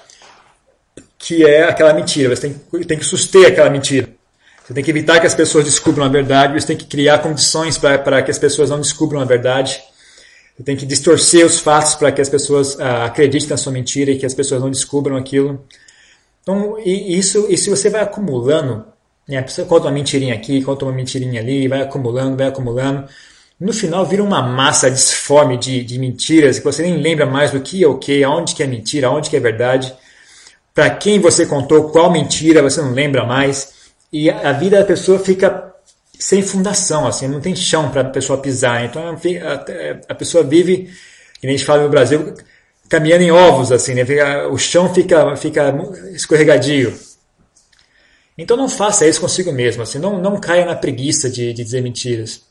que 1.19 1.45
é 1.45 1.64
aquela 1.64 1.93
mentira. 1.93 2.35
Você 2.35 2.49
tem, 2.49 2.85
tem 2.85 2.99
que 2.99 3.05
suster 3.05 3.47
aquela 3.47 3.69
mentira. 3.69 4.09
Você 4.64 4.75
tem 4.75 4.85
que 4.85 4.90
evitar 4.90 5.21
que 5.21 5.26
as 5.26 5.35
pessoas 5.35 5.64
descubram 5.64 6.05
a 6.05 6.09
verdade, 6.09 6.59
você 6.59 6.69
tem 6.69 6.76
que 6.76 6.87
criar 6.87 7.19
condições 7.19 7.76
para 7.76 8.23
que 8.23 8.31
as 8.31 8.38
pessoas 8.38 8.71
não 8.71 8.81
descubram 8.81 9.21
a 9.21 9.25
verdade. 9.25 9.83
Você 10.57 10.62
tem 10.62 10.76
que 10.76 10.87
distorcer 10.87 11.45
os 11.45 11.59
fatos 11.59 11.95
para 11.95 12.12
que 12.12 12.21
as 12.21 12.29
pessoas 12.29 12.79
ah, 12.79 13.07
acreditem 13.07 13.49
na 13.49 13.57
sua 13.57 13.73
mentira 13.73 14.11
e 14.11 14.19
que 14.19 14.25
as 14.25 14.33
pessoas 14.33 14.61
não 14.61 14.71
descubram 14.71 15.17
aquilo. 15.17 15.64
Então, 16.43 16.79
e 16.85 17.19
isso, 17.19 17.47
e 17.49 17.57
se 17.57 17.69
você 17.69 17.90
vai 17.90 18.02
acumulando, 18.02 18.85
né, 19.26 19.38
a 19.38 19.43
pessoa 19.43 19.67
conta 19.67 19.87
uma 19.87 19.93
mentirinha 19.93 20.35
aqui, 20.35 20.62
conta 20.62 20.85
uma 20.85 20.93
mentirinha 20.93 21.40
ali, 21.40 21.67
vai 21.67 21.81
acumulando, 21.83 22.37
vai 22.37 22.47
acumulando, 22.47 23.09
no 23.61 23.73
final 23.75 24.07
vira 24.07 24.25
uma 24.25 24.40
massa 24.40 24.90
disforme 24.90 25.59
de, 25.59 25.85
de 25.85 25.99
mentiras 25.99 26.59
que 26.59 26.64
você 26.64 26.83
nem 26.83 26.97
lembra 26.97 27.26
mais 27.26 27.50
do 27.50 27.61
que 27.61 27.85
é 27.85 27.87
o 27.87 27.99
que, 27.99 28.25
aonde 28.25 28.55
que 28.55 28.62
é 28.62 28.67
mentira, 28.67 29.09
aonde 29.09 29.29
que 29.29 29.37
é 29.37 29.40
verdade, 29.40 29.95
para 30.75 30.88
quem 30.88 31.21
você 31.21 31.45
contou 31.45 31.90
qual 31.90 32.11
mentira, 32.11 32.62
você 32.62 32.81
não 32.81 32.93
lembra 32.93 33.25
mais, 33.25 33.75
e 34.11 34.31
a 34.31 34.52
vida 34.52 34.79
da 34.79 34.85
pessoa 34.85 35.19
fica 35.19 35.75
sem 36.19 36.43
fundação, 36.43 37.07
assim, 37.07 37.29
não 37.29 37.40
tem 37.40 37.55
chão 37.55 37.90
para 37.90 38.00
a 38.00 38.05
pessoa 38.05 38.40
pisar. 38.40 38.85
Então 38.85 39.17
a, 40.09 40.14
pessoa 40.14 40.43
vive, 40.43 40.90
que 41.40 41.47
nem 41.47 41.55
a 41.55 41.59
gente 41.59 41.67
fala 41.67 41.83
no 41.83 41.88
Brasil, 41.88 42.35
caminhando 42.88 43.23
em 43.23 43.31
ovos, 43.31 43.73
assim, 43.73 43.95
né? 43.95 44.05
o 44.50 44.59
chão 44.59 44.93
fica, 44.93 45.37
fica 45.37 45.75
escorregadio. 46.12 46.95
Então 48.37 48.57
não 48.57 48.69
faça 48.69 49.07
isso 49.07 49.21
consigo 49.21 49.52
mesmo, 49.52 49.83
assim, 49.83 49.99
não, 49.99 50.19
não 50.21 50.40
caia 50.40 50.64
na 50.64 50.75
preguiça 50.75 51.29
de, 51.29 51.52
de 51.52 51.62
dizer 51.62 51.83
mentiras. 51.83 52.50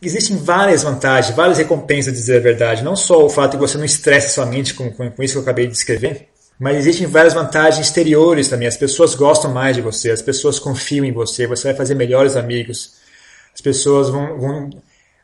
Existem 0.00 0.36
várias 0.36 0.82
vantagens, 0.82 1.34
várias 1.34 1.58
recompensas 1.58 2.12
de 2.12 2.18
dizer 2.18 2.38
a 2.38 2.40
verdade. 2.40 2.84
Não 2.84 2.96
só 2.96 3.24
o 3.24 3.30
fato 3.30 3.52
de 3.52 3.58
você 3.58 3.76
não 3.76 3.84
estresse 3.84 4.34
sua 4.34 4.46
mente 4.46 4.74
com, 4.74 4.90
com, 4.90 5.10
com 5.10 5.22
isso 5.22 5.34
que 5.34 5.38
eu 5.38 5.42
acabei 5.42 5.66
de 5.66 5.72
descrever, 5.72 6.28
Mas 6.58 6.78
existem 6.78 7.06
várias 7.06 7.34
vantagens 7.34 7.86
exteriores 7.86 8.48
também. 8.48 8.66
As 8.66 8.76
pessoas 8.76 9.14
gostam 9.14 9.52
mais 9.52 9.76
de 9.76 9.82
você, 9.82 10.10
as 10.10 10.22
pessoas 10.22 10.58
confiam 10.58 11.04
em 11.04 11.12
você, 11.12 11.46
você 11.46 11.68
vai 11.68 11.74
fazer 11.74 11.94
melhores 11.94 12.36
amigos. 12.36 12.94
As 13.54 13.60
pessoas 13.60 14.08
vão. 14.08 14.38
vão 14.38 14.70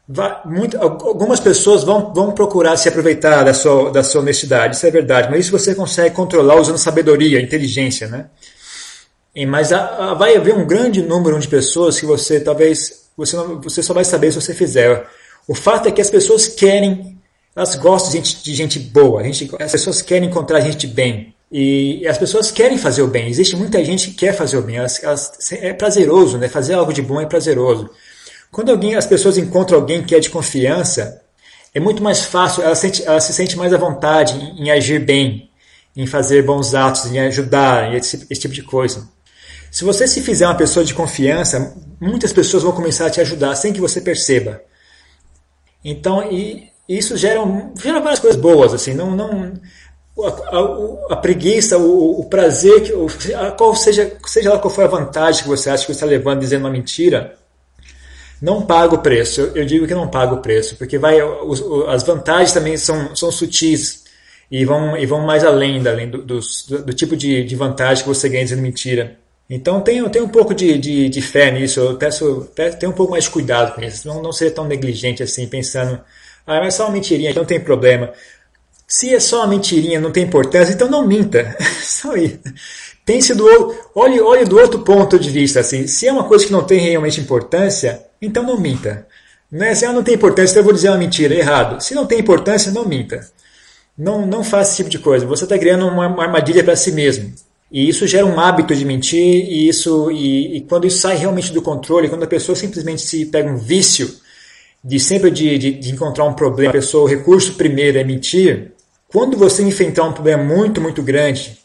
vai, 0.09 0.41
muito, 0.45 0.77
algumas 0.77 1.41
pessoas 1.41 1.83
vão, 1.83 2.13
vão 2.13 2.33
procurar 2.33 2.77
se 2.77 2.89
aproveitar 2.89 3.43
da 3.43 3.55
sua, 3.55 3.91
da 3.91 4.03
sua 4.03 4.21
honestidade, 4.21 4.77
isso 4.77 4.87
é 4.87 4.91
verdade, 4.91 5.29
mas 5.31 5.41
isso 5.41 5.53
você 5.53 5.75
consegue 5.75 6.15
controlar 6.15 6.57
usando 6.61 6.79
sabedoria, 6.79 7.41
inteligência, 7.41 8.07
né? 8.07 8.27
E, 9.35 9.45
mas 9.45 9.73
a, 9.73 10.11
a, 10.11 10.15
vai 10.15 10.37
haver 10.37 10.55
um 10.55 10.67
grande 10.67 11.03
número 11.03 11.39
de 11.39 11.49
pessoas 11.49 11.99
que 11.99 12.07
você 12.07 12.39
talvez. 12.39 13.04
Você, 13.17 13.37
não, 13.37 13.61
você 13.61 13.83
só 13.83 13.95
vai 13.95 14.05
saber 14.05 14.33
se 14.33 14.41
você 14.41 14.55
fizer. 14.55 15.07
O 15.47 15.55
fato 15.55 15.89
é 15.89 15.93
que 15.93 16.01
as 16.01 16.11
pessoas 16.11 16.49
querem 16.49 17.15
elas 17.57 17.77
gostam 17.77 18.11
de 18.11 18.17
gente, 18.17 18.43
de 18.43 18.55
gente 18.55 18.79
boa, 18.79 19.23
gente, 19.23 19.49
as 19.61 19.71
pessoas 19.71 20.03
querem 20.03 20.29
encontrar 20.29 20.61
gente 20.61 20.87
bem. 20.87 21.33
E 21.53 22.05
as 22.09 22.19
pessoas 22.19 22.51
querem 22.51 22.77
fazer 22.77 23.03
o 23.03 23.07
bem. 23.07 23.29
Existe 23.29 23.55
muita 23.55 23.85
gente 23.85 24.09
que 24.11 24.15
quer 24.15 24.35
fazer 24.35 24.57
o 24.57 24.63
bem. 24.63 24.77
Elas, 24.77 25.03
elas, 25.05 25.53
é 25.53 25.73
prazeroso, 25.73 26.37
né? 26.37 26.49
Fazer 26.49 26.75
algo 26.75 26.93
de 26.93 27.01
bom 27.01 27.21
é 27.21 27.27
prazeroso. 27.27 27.89
Quando 28.51 28.71
alguém, 28.71 28.97
as 28.97 29.07
pessoas 29.07 29.39
encontram 29.39 29.79
alguém 29.79 30.03
que 30.03 30.17
é 30.17 30.21
de 30.21 30.31
confiança, 30.31 31.23
é 31.73 31.79
muito 31.79 32.03
mais 32.03 32.25
fácil, 32.25 32.63
ela, 32.63 32.75
sente, 32.75 33.05
ela 33.05 33.21
se 33.21 33.33
sente 33.33 33.57
mais 33.57 33.73
à 33.73 33.77
vontade 33.77 34.35
em, 34.37 34.65
em, 34.65 34.71
agir 34.71 34.99
bem, 34.99 35.49
em 35.97 36.07
fazer 36.07 36.43
bons 36.43 36.75
atos, 36.75 37.07
em 37.07 37.21
ajudar, 37.21 37.95
esse, 37.95 38.27
esse 38.29 38.41
tipo 38.41 38.55
de 38.55 38.63
coisa. 38.63 39.09
Se 39.75 39.83
você 39.83 40.07
se 40.07 40.23
fizer 40.23 40.47
uma 40.47 40.55
pessoa 40.55 40.85
de 40.85 40.95
confiança, 40.95 41.75
muitas 42.01 42.33
pessoas 42.33 42.63
vão 42.63 42.71
começar 42.71 43.07
a 43.07 43.11
te 43.11 43.21
ajudar 43.21 43.57
sem 43.57 43.73
que 43.73 43.81
você 43.81 44.01
perceba. 44.01 44.63
Então, 45.85 46.31
e 46.31 46.71
isso 46.89 47.17
gera, 47.17 47.41
gera 47.83 47.99
várias 47.99 48.21
coisas 48.21 48.41
boas, 48.41 48.73
assim, 48.73 48.95
não, 48.95 49.11
não 49.17 49.53
a, 50.17 50.29
a, 50.29 51.15
a 51.15 51.17
preguiça, 51.17 51.77
o, 51.77 52.21
o 52.21 52.25
prazer, 52.27 52.83
que, 52.83 53.35
a, 53.35 53.51
qual 53.51 53.75
seja, 53.75 54.17
seja 54.25 54.51
lá 54.51 54.61
qual 54.61 54.73
for 54.73 54.85
a 54.85 54.87
vantagem 54.87 55.43
que 55.43 55.49
você 55.49 55.69
acha 55.69 55.85
que 55.85 55.93
você 55.93 56.05
está 56.05 56.07
levando 56.07 56.39
dizendo 56.39 56.61
uma 56.61 56.71
mentira, 56.71 57.35
não 58.41 58.63
paga 58.63 58.95
o 58.95 59.03
preço. 59.03 59.41
Eu, 59.41 59.57
eu 59.57 59.65
digo 59.65 59.89
que 59.89 59.95
não 59.95 60.07
paga 60.07 60.35
o 60.35 60.41
preço, 60.41 60.77
porque 60.77 60.99
vai, 60.99 61.21
os, 61.21 61.61
as 61.89 62.05
vantagens 62.05 62.53
também 62.53 62.77
são, 62.77 63.17
são 63.17 63.33
sutis 63.33 64.05
e 64.49 64.65
vão, 64.65 64.97
e 64.97 65.05
vão 65.05 65.27
mais 65.27 65.45
além, 65.45 65.85
além 65.85 66.09
do, 66.09 66.23
do, 66.23 66.39
do 66.39 66.95
tipo 66.95 67.17
de, 67.17 67.43
de 67.43 67.57
vantagem 67.57 68.05
que 68.05 68.09
você 68.09 68.29
ganha 68.29 68.45
dizendo 68.45 68.63
mentira. 68.63 69.24
Então 69.49 69.81
tenha, 69.81 70.05
um 70.05 70.29
pouco 70.29 70.55
de, 70.55 70.79
de, 70.79 71.09
de 71.09 71.23
fé 71.23 71.51
nisso, 71.51 71.81
eu 71.81 71.97
peço, 71.97 72.51
peço 72.55 72.79
tenha 72.79 72.91
um 72.91 72.95
pouco 72.95 73.13
mais 73.13 73.25
de 73.25 73.31
cuidado 73.31 73.75
com 73.75 73.83
isso, 73.83 74.09
não, 74.09 74.23
não 74.23 74.33
ser 74.33 74.51
tão 74.53 74.67
negligente 74.67 75.23
assim, 75.23 75.47
pensando 75.47 76.01
ah, 76.47 76.61
mas 76.61 76.75
é 76.75 76.77
só 76.77 76.85
uma 76.85 76.93
mentirinha, 76.93 77.33
não 77.35 77.45
tem 77.45 77.59
problema. 77.59 78.13
Se 78.87 79.15
é 79.15 79.21
só 79.21 79.39
uma 79.39 79.47
mentirinha, 79.47 80.01
não 80.01 80.13
tem 80.13 80.25
importância, 80.25 80.73
então 80.73 80.89
não 80.89 81.07
minta. 81.07 81.57
Só 81.83 82.15
isso. 82.17 82.39
Pense 83.05 83.35
do 83.35 83.47
olhe, 83.95 84.21
olhe 84.21 84.45
do 84.45 84.59
outro 84.59 84.81
ponto 84.81 85.19
de 85.19 85.31
vista. 85.31 85.61
Assim, 85.61 85.87
se 85.87 86.07
é 86.07 86.13
uma 86.13 86.25
coisa 86.25 86.47
que 86.47 86.53
não 86.53 86.65
tem 86.65 86.79
realmente 86.79 87.21
importância, 87.21 88.05
então 88.21 88.43
não 88.43 88.61
minta. 88.61 89.07
Não 89.51 89.65
é, 89.67 89.75
se 89.75 89.85
ela 89.85 89.95
não 89.95 90.03
tem 90.03 90.15
importância, 90.15 90.53
então 90.53 90.61
eu 90.61 90.65
vou 90.65 90.73
dizer 90.73 90.89
uma 90.91 90.99
mentira, 90.99 91.35
errado. 91.35 91.81
Se 91.83 91.95
não 91.95 92.07
tem 92.07 92.21
importância, 92.21 92.73
não 92.73 92.85
minta. 92.87 93.27
Não, 93.97 94.27
não 94.27 94.45
faça 94.45 94.71
esse 94.71 94.77
tipo 94.77 94.91
de 94.91 94.99
coisa. 94.99 95.27
Você 95.27 95.45
está 95.45 95.59
criando 95.59 95.87
uma 95.87 96.23
armadilha 96.23 96.63
para 96.63 96.77
si 96.77 96.93
mesmo. 96.93 97.33
E 97.75 97.89
isso 97.89 98.07
gera 98.07 98.25
um 98.25 98.39
hábito 98.39 98.73
de 98.73 98.85
mentir, 98.85 99.21
e, 99.21 99.69
isso, 99.69 100.09
e, 100.13 100.59
e 100.59 100.61
quando 100.61 100.87
isso 100.87 100.99
sai 100.99 101.17
realmente 101.17 101.53
do 101.53 101.61
controle, 101.61 102.09
quando 102.09 102.23
a 102.23 102.29
pessoa 102.29 102.55
simplesmente 102.55 103.03
se 103.03 103.27
pega 103.27 103.51
um 103.51 103.57
vício 103.57 104.09
de 104.85 105.01
sempre 105.01 105.29
de, 105.29 105.59
de, 105.59 105.73
de 105.73 105.91
encontrar 105.91 106.25
um 106.25 106.35
problema, 106.35 106.71
a 106.71 106.75
pessoa, 106.75 107.03
o 107.03 107.09
recurso 107.09 107.55
primeiro 107.55 107.99
é 107.99 108.05
mentir, 108.05 108.71
quando 109.09 109.37
você 109.37 109.65
enfrentar 109.65 110.05
um 110.05 110.13
problema 110.13 110.45
muito, 110.45 110.81
muito 110.81 111.03
grande, 111.03 111.59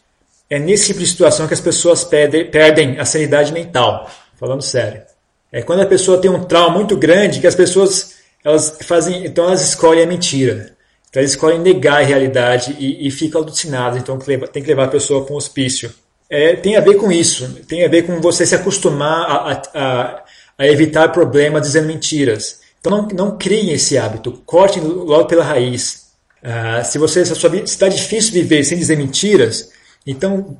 é 0.49 0.57
nesse 0.57 0.87
tipo 0.87 0.99
de 0.99 1.05
situação 1.05 1.47
que 1.47 1.53
as 1.53 1.61
pessoas 1.61 2.03
perdem, 2.03 2.49
perdem 2.49 2.97
a 2.97 3.05
sanidade 3.05 3.53
mental, 3.53 4.09
falando 4.35 4.63
sério. 4.63 5.03
É 5.51 5.61
quando 5.61 5.81
a 5.81 5.85
pessoa 5.85 6.19
tem 6.19 6.31
um 6.31 6.43
trauma 6.43 6.75
muito 6.75 6.97
grande 6.97 7.39
que 7.39 7.45
as 7.45 7.53
pessoas 7.53 8.15
elas 8.43 8.79
fazem, 8.81 9.27
então 9.27 9.45
elas 9.45 9.61
escolhem 9.61 10.05
a 10.05 10.07
mentira. 10.07 10.75
Então 11.09 11.21
elas 11.21 11.31
escolhem 11.31 11.59
negar 11.59 12.01
a 12.01 12.05
realidade 12.05 12.75
e, 12.79 13.07
e 13.07 13.11
ficam 13.11 13.41
alucinadas. 13.41 13.99
Então 13.99 14.17
tem 14.17 14.61
que 14.61 14.69
levar 14.69 14.85
a 14.85 14.89
pessoa 14.89 15.25
com 15.25 15.35
hospício. 15.35 15.91
É, 16.29 16.55
tem 16.55 16.75
a 16.75 16.81
ver 16.81 16.95
com 16.95 17.11
isso. 17.11 17.47
Tem 17.67 17.83
a 17.83 17.89
ver 17.89 18.03
com 18.03 18.21
você 18.21 18.45
se 18.45 18.55
acostumar 18.55 19.23
a, 19.23 19.61
a, 19.73 20.23
a 20.57 20.67
evitar 20.67 21.09
problemas 21.09 21.63
dizendo 21.63 21.87
mentiras. 21.87 22.59
Então 22.79 22.91
não, 22.91 23.07
não 23.07 23.37
criem 23.37 23.71
esse 23.71 23.97
hábito, 23.97 24.41
cortem 24.45 24.81
logo 24.81 25.25
pela 25.25 25.43
raiz. 25.43 26.09
Ah, 26.41 26.83
se 26.83 26.97
você 26.97 27.25
se 27.25 27.33
está 27.65 27.89
difícil 27.89 28.31
viver 28.31 28.63
sem 28.63 28.77
dizer 28.77 28.97
mentiras, 28.97 29.71
então 30.07 30.57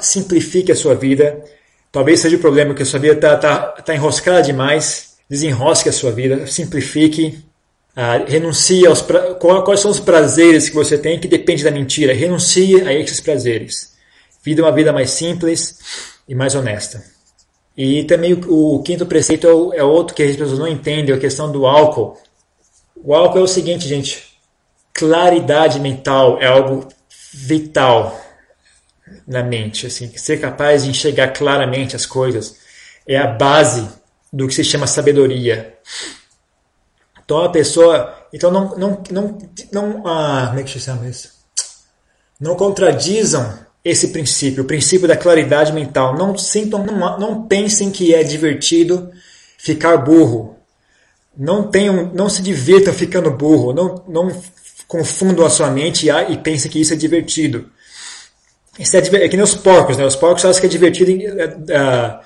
simplifique 0.00 0.72
a 0.72 0.76
sua 0.76 0.94
vida. 0.94 1.44
Talvez 1.90 2.20
seja 2.20 2.36
o 2.36 2.40
problema 2.40 2.74
que 2.74 2.82
a 2.82 2.86
sua 2.86 2.98
vida 2.98 3.14
está 3.14 3.36
tá, 3.36 3.58
tá 3.82 3.94
enroscada 3.94 4.42
demais. 4.42 5.12
Desenrosque 5.28 5.88
a 5.88 5.92
sua 5.92 6.10
vida, 6.10 6.46
simplifique. 6.46 7.42
Ah, 7.94 8.18
renuncie 8.26 8.86
aos 8.86 9.02
pra... 9.02 9.34
quais 9.34 9.80
são 9.80 9.90
os 9.90 10.00
prazeres 10.00 10.68
que 10.68 10.74
você 10.74 10.96
tem 10.96 11.20
que 11.20 11.28
depende 11.28 11.62
da 11.62 11.70
mentira. 11.70 12.14
Renuncie 12.14 12.80
a 12.82 12.92
esses 12.92 13.20
prazeres. 13.20 13.92
Vida 14.42 14.62
uma 14.62 14.72
vida 14.72 14.92
mais 14.92 15.10
simples 15.10 15.78
e 16.26 16.34
mais 16.34 16.54
honesta. 16.54 17.04
E 17.76 18.04
também 18.04 18.34
o, 18.34 18.76
o 18.76 18.82
quinto 18.82 19.06
preceito 19.06 19.46
é, 19.46 19.52
o, 19.52 19.72
é, 19.74 19.82
outro 19.82 20.14
que 20.14 20.22
as 20.22 20.36
pessoas 20.36 20.58
não 20.58 20.68
entendem, 20.68 21.14
a 21.14 21.18
questão 21.18 21.50
do 21.50 21.66
álcool. 21.66 22.18
O 22.96 23.14
álcool 23.14 23.38
é 23.38 23.42
o 23.42 23.48
seguinte, 23.48 23.88
gente: 23.88 24.36
claridade 24.92 25.80
mental 25.80 26.40
é 26.40 26.46
algo 26.46 26.88
vital 27.32 28.18
na 29.26 29.42
mente. 29.42 29.86
Assim, 29.86 30.10
ser 30.16 30.40
capaz 30.40 30.84
de 30.84 30.90
enxergar 30.90 31.28
claramente 31.28 31.96
as 31.96 32.06
coisas 32.06 32.56
é 33.06 33.16
a 33.18 33.26
base 33.26 33.88
do 34.32 34.46
que 34.46 34.54
se 34.54 34.64
chama 34.64 34.86
sabedoria. 34.86 35.74
Então 37.32 37.44
a 37.44 37.48
pessoa, 37.48 38.14
então 38.30 38.50
não, 38.50 38.76
não, 38.76 39.02
não, 39.10 39.38
não 39.72 40.06
ah, 40.06 40.48
como 40.48 40.60
é 40.60 40.62
que 40.62 40.70
se 40.70 40.80
chama 40.80 41.08
isso? 41.08 41.30
Não 42.38 42.54
contradizam 42.54 43.58
esse 43.82 44.08
princípio, 44.08 44.62
o 44.62 44.66
princípio 44.66 45.08
da 45.08 45.16
claridade 45.16 45.72
mental. 45.72 46.14
Não, 46.14 46.36
sintam, 46.36 46.84
não, 46.84 47.18
não 47.18 47.46
pensem 47.46 47.90
que 47.90 48.14
é 48.14 48.22
divertido 48.22 49.10
ficar 49.56 49.96
burro. 49.96 50.58
Não, 51.34 51.70
tenham, 51.70 52.12
não 52.12 52.28
se 52.28 52.42
divirtam 52.42 52.92
ficando 52.92 53.30
burro. 53.30 53.72
Não, 53.72 54.04
não 54.06 54.42
confundam 54.86 55.46
a 55.46 55.50
sua 55.50 55.70
mente 55.70 56.06
e, 56.06 56.10
e 56.10 56.36
pensem 56.36 56.70
que 56.70 56.82
isso 56.82 56.92
é 56.92 56.96
divertido. 56.96 57.70
Isso 58.78 58.94
é, 58.94 59.00
é 59.00 59.28
que 59.28 59.36
nem 59.38 59.42
os 59.42 59.54
porcos, 59.54 59.96
né? 59.96 60.04
Os 60.04 60.16
porcos 60.16 60.44
acham 60.44 60.60
que 60.60 60.66
é 60.66 60.68
divertido 60.68 61.12
uh, 61.12 62.20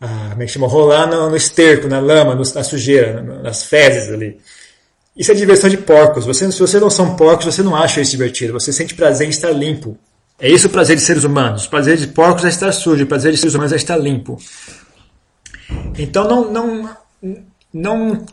uh, 0.00 0.30
como 0.30 0.42
é 0.42 0.46
que 0.46 0.52
chama? 0.52 0.66
rolar 0.66 1.06
no, 1.06 1.30
no 1.30 1.36
esterco, 1.36 1.88
na 1.88 2.00
lama, 2.00 2.34
no, 2.34 2.42
na 2.42 2.64
sujeira, 2.64 3.22
nas 3.22 3.64
fezes 3.64 4.12
ali. 4.12 4.38
Isso 5.16 5.30
é 5.30 5.34
diversão 5.34 5.70
de 5.70 5.76
porcos. 5.76 6.26
Você, 6.26 6.50
se 6.50 6.58
você 6.58 6.80
não 6.80 6.90
são 6.90 7.14
porcos, 7.14 7.46
você 7.46 7.62
não 7.62 7.76
acha 7.76 8.00
isso 8.00 8.10
divertido. 8.10 8.52
Você 8.52 8.72
sente 8.72 8.94
prazer 8.94 9.26
em 9.26 9.30
estar 9.30 9.50
limpo. 9.52 9.96
É 10.40 10.48
isso 10.48 10.66
o 10.66 10.70
prazer 10.70 10.96
de 10.96 11.02
seres 11.02 11.22
humanos. 11.22 11.66
O 11.66 11.70
prazer 11.70 11.96
de 11.96 12.08
porcos 12.08 12.44
é 12.44 12.48
estar 12.48 12.72
sujo, 12.72 13.04
o 13.04 13.06
prazer 13.06 13.32
de 13.32 13.38
seres 13.38 13.54
humanos 13.54 13.72
é 13.72 13.76
estar 13.76 13.96
limpo. 13.96 14.38
Então 15.96 16.28
não, 16.28 16.52
não, 16.52 16.96
não 17.72 18.26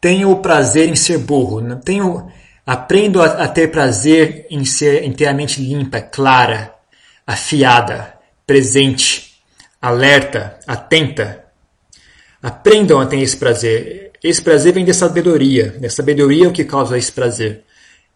tenho 0.00 0.30
o 0.30 0.40
prazer 0.40 0.88
em 0.88 0.96
ser 0.96 1.18
burro. 1.18 1.60
Não 1.60 1.78
tenho, 1.78 2.26
aprendo 2.66 3.20
a, 3.20 3.26
a 3.44 3.48
ter 3.48 3.70
prazer 3.70 4.46
em 4.50 4.64
ser 4.64 5.04
inteiramente 5.04 5.60
limpa, 5.60 6.00
clara, 6.00 6.74
afiada, 7.26 8.14
presente, 8.46 9.33
alerta, 9.84 10.58
atenta. 10.66 11.44
Aprendam 12.42 13.00
a 13.00 13.06
ter 13.06 13.20
esse 13.20 13.36
prazer. 13.36 14.12
Esse 14.22 14.40
prazer 14.40 14.72
vem 14.72 14.84
da 14.84 14.94
sabedoria. 14.94 15.78
A 15.84 15.90
sabedoria 15.90 16.46
é 16.46 16.48
o 16.48 16.52
que 16.52 16.64
causa 16.64 16.96
esse 16.96 17.12
prazer. 17.12 17.62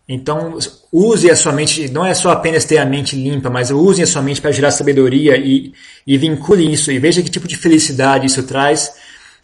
Então, 0.09 0.59
use 0.91 1.31
a 1.31 1.37
sua 1.37 1.53
mente, 1.53 1.91
não 1.91 2.07
é 2.07 2.15
só 2.15 2.31
apenas 2.31 2.65
ter 2.65 2.79
a 2.79 2.87
mente 2.87 3.15
limpa, 3.15 3.51
mas 3.51 3.71
use 3.71 4.03
a 4.03 4.07
sua 4.07 4.23
mente 4.23 4.41
para 4.41 4.51
gerar 4.51 4.71
sabedoria 4.71 5.37
e, 5.37 5.75
e 6.07 6.17
vincule 6.17 6.73
isso 6.73 6.91
e 6.91 6.99
veja 6.99 7.23
que 7.23 7.31
tipo 7.31 7.47
de 7.47 7.59
felicidade 7.59 8.25
isso 8.25 8.43
traz. 8.45 8.91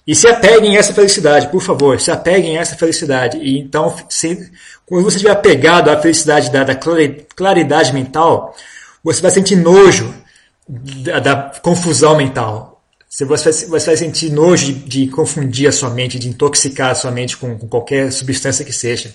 E 0.06 0.14
se 0.14 0.26
apeguem 0.26 0.76
a 0.76 0.80
essa 0.80 0.94
felicidade, 0.94 1.48
por 1.48 1.60
favor, 1.60 2.00
se 2.00 2.10
apeguem 2.10 2.56
a 2.56 2.62
essa 2.62 2.74
felicidade. 2.74 3.36
E 3.36 3.58
então, 3.58 3.94
se, 4.08 4.50
quando 4.86 5.04
você 5.04 5.16
estiver 5.16 5.32
apegado 5.32 5.90
à 5.90 6.00
felicidade 6.00 6.50
da, 6.50 6.64
da 6.64 6.74
claridade 6.74 7.92
mental, 7.92 8.56
você 9.02 9.20
vai 9.20 9.30
sentir 9.30 9.56
nojo 9.56 10.23
da, 10.68 11.20
da 11.20 11.36
confusão 11.62 12.16
mental. 12.16 12.82
Você 13.08 13.24
vai, 13.24 13.38
você 13.38 13.66
vai 13.66 13.96
sentir 13.96 14.30
nojo 14.30 14.66
de, 14.66 14.72
de, 14.72 15.06
confundir 15.08 15.68
a 15.68 15.72
sua 15.72 15.90
mente, 15.90 16.18
de 16.18 16.28
intoxicar 16.28 16.90
a 16.90 16.94
sua 16.94 17.10
mente 17.10 17.36
com, 17.36 17.56
com 17.56 17.68
qualquer 17.68 18.10
substância 18.10 18.64
que 18.64 18.72
seja. 18.72 19.14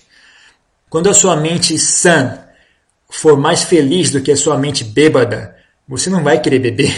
Quando 0.89 1.09
a 1.09 1.13
sua 1.13 1.35
mente 1.35 1.77
sã 1.77 2.39
for 3.09 3.37
mais 3.37 3.63
feliz 3.63 4.09
do 4.09 4.21
que 4.21 4.31
a 4.31 4.37
sua 4.37 4.57
mente 4.57 4.83
bêbada, 4.83 5.55
você 5.87 6.09
não 6.09 6.23
vai 6.23 6.39
querer 6.39 6.59
beber. 6.59 6.95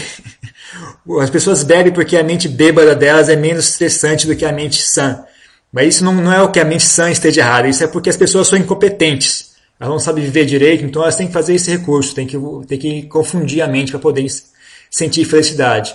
As 1.20 1.30
pessoas 1.30 1.64
bebem 1.64 1.92
porque 1.92 2.16
a 2.16 2.22
mente 2.22 2.48
bêbada 2.48 2.94
delas 2.94 3.28
é 3.28 3.34
menos 3.34 3.68
estressante 3.68 4.26
do 4.26 4.36
que 4.36 4.44
a 4.44 4.52
mente 4.52 4.80
sã. 4.80 5.24
Mas 5.72 5.96
isso 5.96 6.04
não, 6.04 6.14
não 6.14 6.32
é 6.32 6.40
o 6.40 6.50
que 6.50 6.60
a 6.60 6.64
mente 6.64 6.84
sã 6.84 7.10
esteja 7.10 7.40
errada, 7.40 7.68
isso 7.68 7.82
é 7.82 7.86
porque 7.86 8.10
as 8.10 8.16
pessoas 8.16 8.46
são 8.46 8.58
incompetentes. 8.58 9.51
Elas 9.82 9.94
não 9.94 9.98
sabem 9.98 10.22
viver 10.22 10.46
direito, 10.46 10.84
então 10.84 11.02
elas 11.02 11.16
têm 11.16 11.26
que 11.26 11.32
fazer 11.32 11.56
esse 11.56 11.68
recurso, 11.68 12.14
têm 12.14 12.24
que, 12.24 12.38
têm 12.68 12.78
que 12.78 13.02
confundir 13.08 13.62
a 13.62 13.66
mente 13.66 13.90
para 13.90 13.98
poder 13.98 14.24
sentir 14.88 15.24
felicidade. 15.24 15.92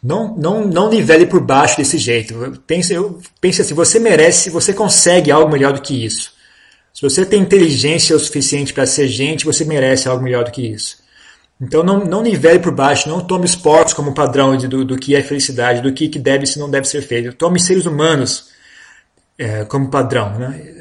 Não, 0.00 0.36
não, 0.36 0.64
não 0.64 0.88
nivele 0.88 1.26
por 1.26 1.40
baixo 1.40 1.76
desse 1.76 1.98
jeito. 1.98 2.62
Pense, 2.68 2.94
eu, 2.94 3.18
pense 3.40 3.62
assim, 3.62 3.74
você 3.74 3.98
merece, 3.98 4.48
você 4.48 4.72
consegue 4.72 5.32
algo 5.32 5.50
melhor 5.50 5.72
do 5.72 5.82
que 5.82 6.04
isso. 6.04 6.34
Se 6.94 7.02
você 7.02 7.26
tem 7.26 7.42
inteligência 7.42 8.14
o 8.14 8.20
suficiente 8.20 8.72
para 8.72 8.86
ser 8.86 9.08
gente, 9.08 9.44
você 9.44 9.64
merece 9.64 10.08
algo 10.08 10.22
melhor 10.22 10.44
do 10.44 10.52
que 10.52 10.62
isso. 10.64 10.98
Então 11.60 11.82
não, 11.82 12.04
não 12.04 12.22
nivele 12.22 12.60
por 12.60 12.72
baixo, 12.72 13.08
não 13.08 13.18
tome 13.18 13.44
esportes 13.44 13.92
como 13.92 14.14
padrão 14.14 14.56
de, 14.56 14.68
do, 14.68 14.84
do 14.84 14.96
que 14.96 15.16
é 15.16 15.22
felicidade, 15.22 15.82
do 15.82 15.92
que, 15.92 16.08
que 16.08 16.20
deve 16.20 16.44
e 16.46 16.58
não 16.60 16.70
deve 16.70 16.86
ser 16.86 17.02
feito. 17.02 17.32
Tome 17.32 17.58
seres 17.58 17.86
humanos 17.86 18.50
é, 19.36 19.64
como 19.64 19.90
padrão. 19.90 20.38
Né? 20.38 20.75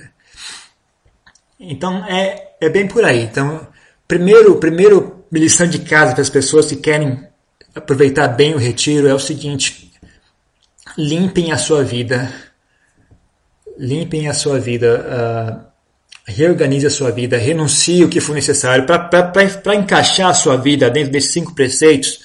Então 1.71 2.05
é, 2.05 2.53
é 2.61 2.69
bem 2.69 2.87
por 2.87 3.03
aí. 3.03 3.23
Então, 3.23 3.67
primeiro, 4.07 4.55
primeiro 4.55 5.25
lição 5.31 5.67
de 5.67 5.79
casa 5.79 6.13
para 6.13 6.21
as 6.21 6.29
pessoas 6.29 6.67
que 6.67 6.75
querem 6.75 7.27
aproveitar 7.73 8.27
bem 8.29 8.53
o 8.53 8.57
retiro 8.57 9.07
é 9.07 9.13
o 9.13 9.19
seguinte: 9.19 9.91
limpem 10.97 11.51
a 11.51 11.57
sua 11.57 11.83
vida, 11.83 12.31
limpem 13.77 14.27
a 14.27 14.33
sua 14.33 14.59
vida, 14.59 15.05
uh, 15.05 15.65
reorganize 16.25 16.87
a 16.87 16.89
sua 16.89 17.11
vida, 17.11 17.37
renuncie 17.37 18.03
o 18.03 18.09
que 18.09 18.21
for 18.21 18.33
necessário 18.33 18.85
para 18.85 19.75
encaixar 19.75 20.29
a 20.29 20.33
sua 20.33 20.55
vida 20.55 20.89
dentro 20.89 21.11
desses 21.11 21.31
cinco 21.31 21.53
preceitos. 21.53 22.23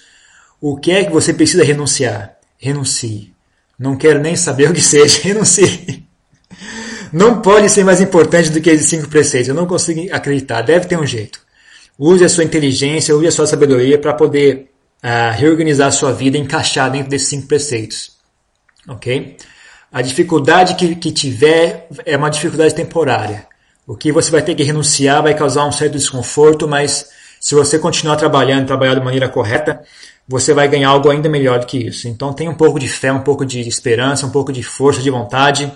O 0.61 0.77
que 0.77 0.93
é 0.93 1.05
que 1.05 1.11
você 1.11 1.33
precisa 1.33 1.65
renunciar? 1.65 2.37
Renuncie. 2.59 3.33
Não 3.79 3.97
quero 3.97 4.21
nem 4.21 4.37
saber 4.37 4.69
o 4.71 4.75
que 4.75 4.81
seja, 4.81 5.21
renuncie. 5.23 6.07
Não 7.13 7.41
pode 7.41 7.69
ser 7.69 7.85
mais 7.85 8.01
importante 8.01 8.51
do 8.51 8.61
que 8.61 8.71
esses 8.71 8.89
cinco 8.89 9.09
preceitos. 9.09 9.49
Eu 9.49 9.55
não 9.55 9.67
consigo 9.67 10.15
acreditar. 10.15 10.63
Deve 10.63 10.87
ter 10.87 10.99
um 10.99 11.07
jeito. 11.07 11.41
Use 11.99 12.25
a 12.25 12.29
sua 12.29 12.45
inteligência, 12.45 13.15
use 13.15 13.27
a 13.27 13.33
sua 13.33 13.47
sabedoria 13.47 13.99
para 13.99 14.15
poder 14.15 14.71
uh, 15.05 15.37
reorganizar 15.37 15.89
a 15.89 15.93
sua 15.93 16.13
vida 16.13 16.39
encaixar 16.39 16.91
dentro 16.91 17.11
desses 17.11 17.29
cinco 17.29 17.47
preceitos. 17.47 18.13
Ok? 18.89 19.37
A 19.93 20.03
dificuldade 20.03 20.77
que, 20.77 20.95
que 20.95 21.13
tiver 21.13 21.89
é 22.07 22.17
uma 22.17 22.31
dificuldade 22.31 22.75
temporária. 22.75 23.47
O 23.87 23.97
que 23.97 24.13
você 24.13 24.31
vai 24.31 24.41
ter 24.41 24.55
que 24.55 24.63
renunciar 24.63 25.23
vai 25.23 25.35
causar 25.35 25.67
um 25.67 25.73
certo 25.73 25.95
desconforto, 25.95 26.69
mas 26.69 27.09
se 27.41 27.55
você 27.55 27.79
continuar 27.79 28.17
trabalhando, 28.17 28.67
trabalhar 28.67 28.95
de 28.95 29.01
maneira 29.01 29.29
correta, 29.29 29.83
você 30.29 30.55
vai 30.55 30.69
ganhar 30.69 30.91
algo 30.91 31.11
ainda 31.11 31.29
melhor 31.29 31.59
do 31.59 31.67
que 31.67 31.77
isso. 31.77 32.07
Então 32.07 32.33
tenha 32.33 32.51
um 32.51 32.55
pouco 32.55 32.79
de 32.79 32.89
fé, 32.89 33.13
um 33.13 33.23
pouco 33.23 33.45
de 33.45 33.61
esperança, 33.61 34.27
um 34.27 34.31
pouco 34.31 34.53
de 34.53 34.63
força 34.63 35.03
de 35.03 35.11
vontade. 35.11 35.73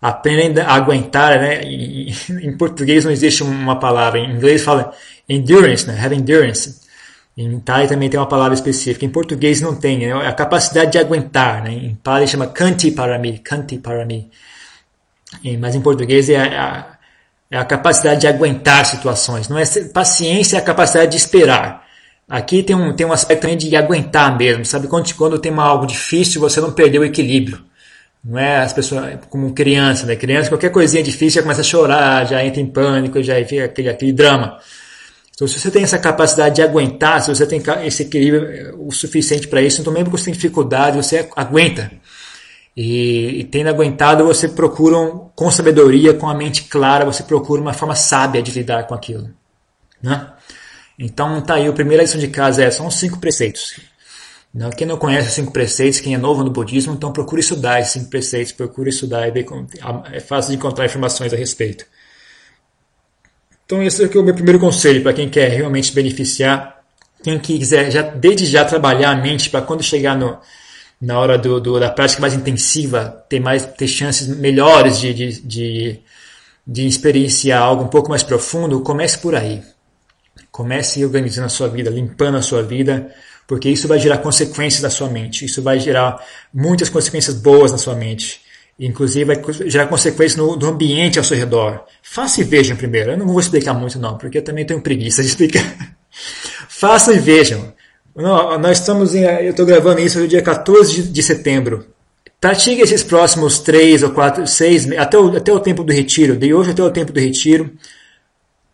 Aprenda 0.00 0.64
a 0.64 0.74
aguentar, 0.74 1.40
né? 1.40 1.62
Em 1.62 2.56
português 2.56 3.04
não 3.04 3.12
existe 3.12 3.42
uma 3.42 3.78
palavra, 3.78 4.18
em 4.18 4.30
inglês 4.30 4.62
fala 4.62 4.92
endurance, 5.28 5.86
né? 5.86 5.98
Have 5.98 6.14
endurance. 6.14 6.84
Em 7.36 7.58
Thai 7.58 7.88
também 7.88 8.08
tem 8.08 8.18
uma 8.18 8.28
palavra 8.28 8.54
específica. 8.54 9.04
Em 9.04 9.08
português 9.08 9.60
não 9.60 9.74
tem. 9.74 9.98
Né? 9.98 10.06
É 10.06 10.28
a 10.28 10.32
capacidade 10.32 10.92
de 10.92 10.98
aguentar. 10.98 11.64
Né? 11.64 11.72
Em 11.72 11.94
Pali 11.96 12.28
chama 12.28 12.46
kanti 12.46 12.92
parami. 12.92 13.38
Kanti 13.38 13.78
parami. 13.78 14.30
Mas 15.58 15.74
em 15.74 15.80
português 15.80 16.30
é 16.30 16.36
a, 16.36 16.96
é 17.50 17.58
a 17.58 17.64
capacidade 17.64 18.20
de 18.20 18.28
aguentar 18.28 18.86
situações. 18.86 19.48
Não 19.48 19.58
é 19.58 19.64
paciência, 19.92 20.56
é 20.56 20.60
a 20.60 20.62
capacidade 20.62 21.10
de 21.10 21.16
esperar. 21.16 21.84
Aqui 22.28 22.62
tem 22.62 22.76
um, 22.76 22.94
tem 22.94 23.04
um 23.06 23.12
aspecto 23.12 23.42
também 23.42 23.56
de 23.56 23.74
aguentar 23.74 24.36
mesmo. 24.36 24.64
Sabe 24.64 24.86
quando, 24.86 25.12
quando 25.14 25.38
tem 25.38 25.52
algo 25.52 25.86
difícil 25.86 26.40
você 26.40 26.60
não 26.60 26.72
perdeu 26.72 27.02
o 27.02 27.04
equilíbrio. 27.04 27.60
Não 28.24 28.38
é 28.38 28.58
as 28.58 28.72
pessoas 28.72 29.18
como 29.28 29.52
criança, 29.52 30.06
né? 30.06 30.16
Criança, 30.16 30.48
qualquer 30.48 30.70
coisinha 30.70 31.02
difícil 31.02 31.40
já 31.40 31.42
começa 31.42 31.60
a 31.60 31.64
chorar, 31.64 32.26
já 32.26 32.42
entra 32.42 32.60
em 32.60 32.66
pânico, 32.66 33.22
já 33.22 33.34
fica 33.44 33.66
aquele, 33.66 33.90
aquele 33.90 34.12
drama. 34.12 34.58
Então, 35.34 35.46
se 35.46 35.58
você 35.58 35.70
tem 35.70 35.82
essa 35.82 35.98
capacidade 35.98 36.54
de 36.54 36.62
aguentar, 36.62 37.20
se 37.20 37.28
você 37.28 37.44
tem 37.44 37.60
esse 37.84 38.04
equilíbrio 38.04 38.44
eh, 38.46 38.72
o 38.78 38.92
suficiente 38.92 39.48
para 39.48 39.60
isso, 39.60 39.80
então 39.80 39.92
mesmo 39.92 40.06
que 40.06 40.12
você 40.12 40.26
tem 40.26 40.34
dificuldade, 40.34 40.96
você 40.96 41.28
aguenta. 41.36 41.90
E, 42.76 43.40
e 43.40 43.44
tendo 43.44 43.68
aguentado, 43.68 44.24
você 44.24 44.48
procura, 44.48 44.96
com 45.34 45.50
sabedoria, 45.50 46.14
com 46.14 46.28
a 46.28 46.34
mente 46.34 46.64
clara, 46.64 47.04
você 47.04 47.22
procura 47.24 47.60
uma 47.60 47.72
forma 47.72 47.94
sábia 47.94 48.42
de 48.42 48.52
lidar 48.52 48.86
com 48.86 48.94
aquilo. 48.94 49.28
Né? 50.02 50.28
Então, 50.98 51.40
tá 51.42 51.54
aí, 51.54 51.66
a 51.66 51.72
primeira 51.72 52.02
lição 52.02 52.20
de 52.20 52.28
casa 52.28 52.62
é, 52.62 52.70
são 52.70 52.90
cinco 52.90 53.18
preceitos. 53.18 53.80
Quem 54.76 54.86
não 54.86 54.96
conhece 54.96 55.28
os 55.28 55.34
cinco 55.34 55.52
preceitos, 55.52 55.98
quem 55.98 56.14
é 56.14 56.18
novo 56.18 56.44
no 56.44 56.50
budismo, 56.50 56.94
então 56.94 57.12
procure 57.12 57.40
estudar 57.40 57.80
esses 57.80 57.92
cinco 57.92 58.08
preceitos, 58.08 58.52
procure 58.52 58.90
estudar 58.90 59.26
é 59.26 60.20
fácil 60.20 60.52
de 60.52 60.56
encontrar 60.56 60.84
informações 60.86 61.32
a 61.32 61.36
respeito. 61.36 61.84
Então 63.66 63.82
esse 63.82 64.04
é 64.04 64.18
o 64.18 64.22
meu 64.22 64.34
primeiro 64.34 64.60
conselho 64.60 65.02
para 65.02 65.12
quem 65.12 65.28
quer 65.28 65.48
realmente 65.48 65.88
se 65.88 65.92
beneficiar, 65.92 66.84
quem 67.20 67.38
quiser 67.38 67.90
já, 67.90 68.02
desde 68.02 68.46
já 68.46 68.64
trabalhar 68.64 69.10
a 69.10 69.16
mente 69.16 69.50
para 69.50 69.62
quando 69.62 69.82
chegar 69.82 70.16
no, 70.16 70.38
na 71.00 71.18
hora 71.18 71.36
do, 71.36 71.60
do, 71.60 71.80
da 71.80 71.90
prática 71.90 72.20
mais 72.20 72.34
intensiva, 72.34 73.24
ter, 73.28 73.40
mais, 73.40 73.66
ter 73.66 73.88
chances 73.88 74.28
melhores 74.28 75.00
de, 75.00 75.12
de, 75.12 75.40
de, 75.42 76.00
de 76.64 76.86
experienciar 76.86 77.60
algo 77.60 77.84
um 77.84 77.88
pouco 77.88 78.08
mais 78.08 78.22
profundo, 78.22 78.80
comece 78.82 79.18
por 79.18 79.34
aí. 79.34 79.62
Comece 80.54 81.04
organizando 81.04 81.46
a 81.46 81.48
sua 81.48 81.66
vida, 81.66 81.90
limpando 81.90 82.36
a 82.36 82.40
sua 82.40 82.62
vida, 82.62 83.12
porque 83.44 83.68
isso 83.68 83.88
vai 83.88 83.98
gerar 83.98 84.18
consequências 84.18 84.82
na 84.84 84.88
sua 84.88 85.08
mente. 85.10 85.44
Isso 85.44 85.60
vai 85.60 85.80
gerar 85.80 86.24
muitas 86.54 86.88
consequências 86.88 87.34
boas 87.34 87.72
na 87.72 87.76
sua 87.76 87.96
mente. 87.96 88.40
Inclusive 88.78 89.24
vai 89.24 89.42
gerar 89.66 89.88
consequências 89.88 90.36
no, 90.36 90.54
no, 90.54 90.68
ambiente 90.68 91.18
ao 91.18 91.24
seu 91.24 91.36
redor. 91.36 91.84
Faça 92.00 92.40
e 92.40 92.44
vejam 92.44 92.76
primeiro. 92.76 93.10
Eu 93.10 93.18
não 93.18 93.26
vou 93.26 93.40
explicar 93.40 93.74
muito 93.74 93.98
não, 93.98 94.16
porque 94.16 94.38
eu 94.38 94.42
também 94.42 94.64
tenho 94.64 94.80
preguiça 94.80 95.22
de 95.22 95.28
explicar. 95.28 95.96
Façam 96.68 97.12
e 97.12 97.18
vejam. 97.18 97.72
Não, 98.14 98.56
nós 98.56 98.78
estamos 98.78 99.12
em, 99.12 99.24
eu 99.24 99.50
estou 99.50 99.66
gravando 99.66 99.98
isso 100.02 100.20
no 100.20 100.28
dia 100.28 100.40
14 100.40 101.02
de 101.02 101.22
setembro. 101.24 101.84
Pratique 102.40 102.80
esses 102.80 103.02
próximos 103.02 103.58
três 103.58 104.04
ou 104.04 104.10
quatro, 104.10 104.46
seis, 104.46 104.88
até 104.92 105.18
o, 105.18 105.36
até 105.36 105.52
o 105.52 105.58
tempo 105.58 105.82
do 105.82 105.92
retiro, 105.92 106.36
de 106.36 106.54
hoje 106.54 106.70
até 106.70 106.82
o 106.84 106.92
tempo 106.92 107.12
do 107.12 107.18
retiro. 107.18 107.72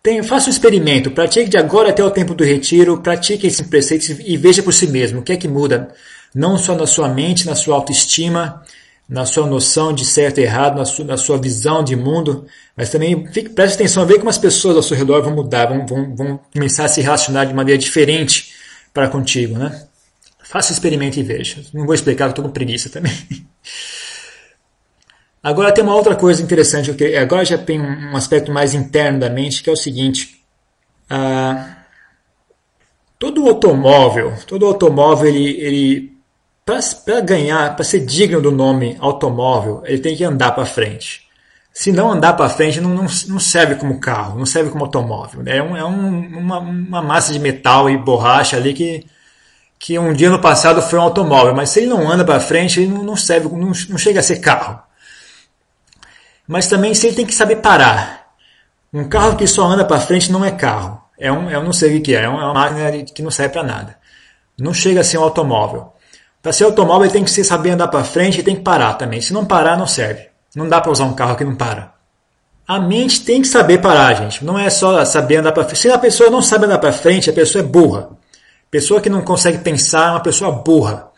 Tem, 0.03 0.23
faça 0.23 0.49
um 0.49 0.53
experimento, 0.53 1.11
pratique 1.11 1.51
de 1.51 1.59
agora 1.59 1.91
até 1.91 2.03
o 2.03 2.11
tempo 2.11 2.35
do 2.35 2.43
retiro, 2.43 3.03
pratique 3.03 3.47
esses 3.47 3.67
preceitos 3.67 4.09
e 4.09 4.37
veja 4.37 4.63
por 4.63 4.73
si 4.73 4.87
mesmo 4.87 5.21
o 5.21 5.23
que 5.23 5.33
é 5.33 5.37
que 5.37 5.47
muda, 5.47 5.89
não 6.35 6.57
só 6.57 6.75
na 6.75 6.87
sua 6.87 7.07
mente, 7.07 7.45
na 7.45 7.55
sua 7.55 7.75
autoestima, 7.75 8.63
na 9.07 9.27
sua 9.27 9.47
noção 9.47 9.93
de 9.93 10.07
certo 10.07 10.39
e 10.39 10.45
errado, 10.45 10.79
na 10.79 10.87
sua, 10.87 11.05
na 11.05 11.17
sua 11.19 11.37
visão 11.37 11.85
de 11.85 11.97
mundo, 11.97 12.47
mas 12.75 12.89
também 12.89 13.27
fique, 13.27 13.51
preste 13.51 13.75
atenção 13.75 14.03
a 14.03 14.07
ver 14.07 14.17
como 14.17 14.31
as 14.31 14.39
pessoas 14.39 14.77
ao 14.77 14.83
seu 14.83 14.97
redor 14.97 15.21
vão 15.21 15.35
mudar, 15.35 15.67
vão, 15.67 15.85
vão, 15.85 16.17
vão 16.17 16.41
começar 16.51 16.87
a 16.87 16.89
se 16.89 17.03
relacionar 17.03 17.45
de 17.45 17.53
maneira 17.53 17.77
diferente 17.77 18.53
para 18.95 19.09
contigo. 19.09 19.59
Né? 19.59 19.83
Faça 20.45 20.71
o 20.71 20.73
experimento 20.73 21.19
e 21.19 21.23
veja. 21.23 21.63
Não 21.75 21.85
vou 21.85 21.95
explicar, 21.95 22.31
estou 22.31 22.45
com 22.45 22.51
preguiça 22.51 22.89
também. 22.89 23.13
Agora 25.43 25.73
tem 25.73 25.83
uma 25.83 25.95
outra 25.95 26.15
coisa 26.15 26.43
interessante, 26.43 26.95
agora 27.17 27.45
já 27.45 27.57
tem 27.57 27.81
um 27.81 28.15
aspecto 28.15 28.53
mais 28.53 28.75
interno 28.75 29.21
da 29.21 29.31
mente, 29.31 29.63
que 29.63 29.71
é 29.71 29.73
o 29.73 29.77
seguinte. 29.77 30.45
Ah, 31.09 31.77
todo 33.19 33.49
automóvel, 33.49 34.35
todo 34.47 34.67
automóvel 34.67 35.29
ele, 35.29 35.61
ele 35.61 36.13
para 36.65 37.21
ganhar, 37.21 37.75
para 37.75 37.85
ser 37.85 38.01
digno 38.01 38.41
do 38.41 38.53
nome 38.53 38.97
automóvel, 39.01 39.83
ele 39.87 39.99
tem 39.99 40.15
que 40.15 40.25
andar 40.25 40.53
para 40.53 40.65
frente. 40.67 41.29
Se 41.73 41.91
não 41.91 42.11
andar 42.11 42.35
para 42.35 42.49
frente, 42.49 42.81
não, 42.81 42.91
não, 42.91 43.07
não, 43.29 43.39
serve 43.41 43.77
como 43.77 44.01
carro, 44.01 44.39
não 44.39 44.47
serve 44.47 44.71
como 44.71 44.85
automóvel. 44.85 45.43
É, 45.47 45.63
um, 45.63 45.77
é 45.77 45.85
um, 45.85 46.39
uma, 46.39 46.59
uma, 46.59 47.03
massa 47.03 47.33
de 47.33 47.39
metal 47.39 47.89
e 47.89 47.97
borracha 47.97 48.57
ali 48.57 48.75
que, 48.75 49.07
que 49.79 49.99
um 49.99 50.13
dia 50.13 50.29
no 50.31 50.41
passado 50.41 50.83
foi 50.83 50.99
um 50.99 51.03
automóvel, 51.03 51.55
mas 51.55 51.71
se 51.71 51.81
ele 51.81 51.87
não 51.87 52.11
anda 52.11 52.25
para 52.25 52.41
frente, 52.41 52.81
ele 52.81 52.93
não, 52.93 53.03
não 53.03 53.17
serve, 53.17 53.49
não, 53.49 53.73
não 53.89 53.99
chega 53.99 54.21
a 54.21 54.23
ser 54.23 54.41
carro. 54.41 54.90
Mas 56.51 56.67
também 56.67 56.91
ele 56.91 57.13
tem 57.15 57.25
que 57.25 57.33
saber 57.33 57.57
parar. 57.57 58.33
Um 58.93 59.05
carro 59.05 59.37
que 59.37 59.47
só 59.47 59.63
anda 59.67 59.85
para 59.85 60.01
frente 60.01 60.33
não 60.33 60.45
é 60.45 60.51
carro. 60.51 61.01
É 61.17 61.31
um, 61.31 61.49
eu 61.49 61.63
não 61.63 61.73
sei 61.73 61.97
o 61.97 62.03
que 62.03 62.13
é, 62.13 62.25
é 62.25 62.29
uma 62.29 62.53
máquina 62.53 63.05
que 63.05 63.23
não 63.23 63.31
serve 63.31 63.53
para 63.53 63.63
nada. 63.63 63.97
Não 64.59 64.75
chega 64.75 65.01
a 65.01 65.05
ser 65.05 65.19
um 65.19 65.23
automóvel. 65.23 65.93
Para 66.43 66.53
ser 66.53 66.65
automóvel 66.65 67.09
tem 67.09 67.23
que 67.23 67.45
saber 67.45 67.71
andar 67.71 67.87
para 67.87 68.03
frente 68.03 68.41
e 68.41 68.43
tem 68.43 68.57
que 68.57 68.63
parar 68.63 68.95
também. 68.95 69.21
Se 69.21 69.33
não 69.33 69.45
parar, 69.45 69.79
não 69.79 69.87
serve. 69.87 70.27
Não 70.53 70.69
dá 70.69 70.81
para 70.81 70.91
usar 70.91 71.05
um 71.05 71.15
carro 71.15 71.37
que 71.37 71.45
não 71.45 71.55
para. 71.55 71.95
A 72.67 72.81
mente 72.81 73.25
tem 73.25 73.41
que 73.41 73.47
saber 73.47 73.79
parar, 73.79 74.15
gente. 74.15 74.45
Não 74.45 74.59
é 74.59 74.69
só 74.71 75.05
saber 75.05 75.37
andar 75.37 75.53
para 75.53 75.63
frente. 75.63 75.79
Se 75.79 75.89
a 75.89 75.99
pessoa 75.99 76.31
não 76.31 76.43
sabe 76.43 76.65
andar 76.65 76.79
para 76.79 76.91
frente, 76.91 77.31
a 77.31 77.33
pessoa 77.33 77.63
é 77.63 77.67
burra. 77.67 78.11
Pessoa 78.69 79.01
que 79.01 79.09
não 79.09 79.23
consegue 79.23 79.59
pensar 79.59 80.09
é 80.09 80.11
uma 80.11 80.21
pessoa 80.21 80.51
burra. 80.51 81.13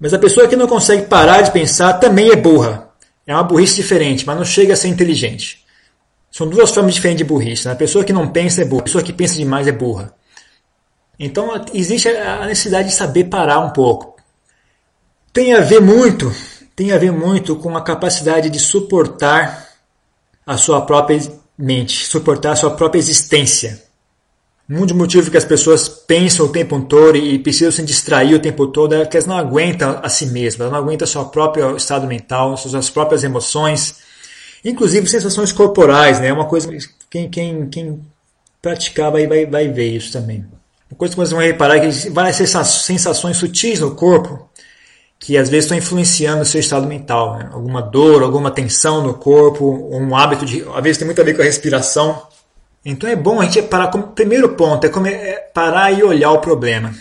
Mas 0.00 0.14
a 0.14 0.18
pessoa 0.18 0.48
que 0.48 0.56
não 0.56 0.66
consegue 0.66 1.02
parar 1.02 1.42
de 1.42 1.50
pensar 1.50 1.92
também 2.00 2.30
é 2.30 2.36
burra. 2.36 2.85
É 3.26 3.34
uma 3.34 3.42
burrice 3.42 3.76
diferente, 3.76 4.26
mas 4.26 4.36
não 4.36 4.44
chega 4.44 4.74
a 4.74 4.76
ser 4.76 4.88
inteligente. 4.88 5.64
São 6.30 6.48
duas 6.48 6.70
formas 6.70 6.94
diferentes 6.94 7.18
de 7.18 7.24
burrice. 7.24 7.66
Né? 7.66 7.72
A 7.72 7.76
pessoa 7.76 8.04
que 8.04 8.12
não 8.12 8.28
pensa 8.28 8.62
é 8.62 8.64
burra. 8.64 8.82
A 8.82 8.84
pessoa 8.84 9.04
que 9.04 9.12
pensa 9.12 9.34
demais 9.34 9.66
é 9.66 9.72
burra. 9.72 10.14
Então 11.18 11.50
existe 11.72 12.08
a 12.08 12.46
necessidade 12.46 12.88
de 12.88 12.94
saber 12.94 13.24
parar 13.24 13.60
um 13.60 13.70
pouco 13.70 14.16
tem 15.36 15.52
a 15.52 15.60
ver 15.60 15.82
muito, 15.82 16.34
tem 16.74 16.92
a 16.92 16.98
ver 16.98 17.12
muito 17.12 17.56
com 17.56 17.76
a 17.76 17.82
capacidade 17.82 18.48
de 18.48 18.58
suportar 18.58 19.68
a 20.46 20.56
sua 20.56 20.80
própria 20.80 21.20
mente, 21.58 22.06
suportar 22.06 22.52
a 22.52 22.56
sua 22.56 22.70
própria 22.70 22.98
existência. 22.98 23.82
Um 24.68 24.84
dos 24.84 24.96
motivos 24.96 25.28
que 25.28 25.36
as 25.36 25.44
pessoas 25.44 25.88
pensam 25.88 26.46
o 26.46 26.48
tempo 26.48 26.80
todo 26.80 27.16
e 27.16 27.38
precisam 27.38 27.70
se 27.70 27.82
distrair 27.84 28.34
o 28.34 28.40
tempo 28.40 28.66
todo 28.66 28.94
é 28.94 29.06
que 29.06 29.16
elas 29.16 29.26
não 29.26 29.36
aguentam 29.36 30.00
a 30.02 30.08
si 30.08 30.26
mesmas, 30.26 30.70
não 30.70 30.78
aguentam 30.78 31.06
seu 31.06 31.24
próprio 31.26 31.76
estado 31.76 32.06
mental, 32.06 32.56
suas 32.56 32.90
próprias 32.90 33.22
emoções, 33.22 33.98
inclusive 34.64 35.06
sensações 35.06 35.52
corporais, 35.52 36.18
né? 36.18 36.28
É 36.28 36.32
uma 36.32 36.46
coisa 36.46 36.68
que 36.68 36.78
quem, 37.08 37.30
quem, 37.30 37.68
quem 37.68 38.00
praticar 38.60 39.12
vai, 39.12 39.26
vai, 39.28 39.46
vai 39.46 39.68
ver 39.68 39.88
isso 39.88 40.12
também. 40.12 40.44
Uma 40.90 40.98
coisa 40.98 41.14
que 41.14 41.16
vocês 41.16 41.30
vão 41.30 41.40
reparar 41.40 41.76
é 41.76 41.88
que 41.88 42.10
várias 42.10 42.36
sensações 42.36 43.36
sutis 43.36 43.78
no 43.78 43.94
corpo 43.94 44.48
que 45.18 45.36
às 45.36 45.48
vezes 45.48 45.64
estão 45.64 45.78
influenciando 45.78 46.42
o 46.42 46.44
seu 46.44 46.60
estado 46.60 46.86
mental. 46.86 47.38
Né? 47.38 47.50
Alguma 47.52 47.80
dor, 47.80 48.22
alguma 48.22 48.50
tensão 48.50 49.02
no 49.02 49.14
corpo, 49.14 49.88
um 49.92 50.14
hábito 50.14 50.44
de. 50.44 50.62
Às 50.74 50.82
vezes 50.82 50.98
tem 50.98 51.06
muito 51.06 51.20
a 51.20 51.24
ver 51.24 51.34
com 51.34 51.42
a 51.42 51.44
respiração. 51.44 52.25
Então 52.88 53.10
é 53.10 53.16
bom 53.16 53.40
a 53.40 53.44
gente 53.44 53.62
parar. 53.62 53.88
Como 53.88 54.12
primeiro 54.12 54.50
ponto 54.50 54.86
é, 54.86 55.10
é 55.10 55.34
parar 55.52 55.90
e 55.90 56.04
olhar 56.04 56.30
o 56.30 56.38
problema. 56.38 56.94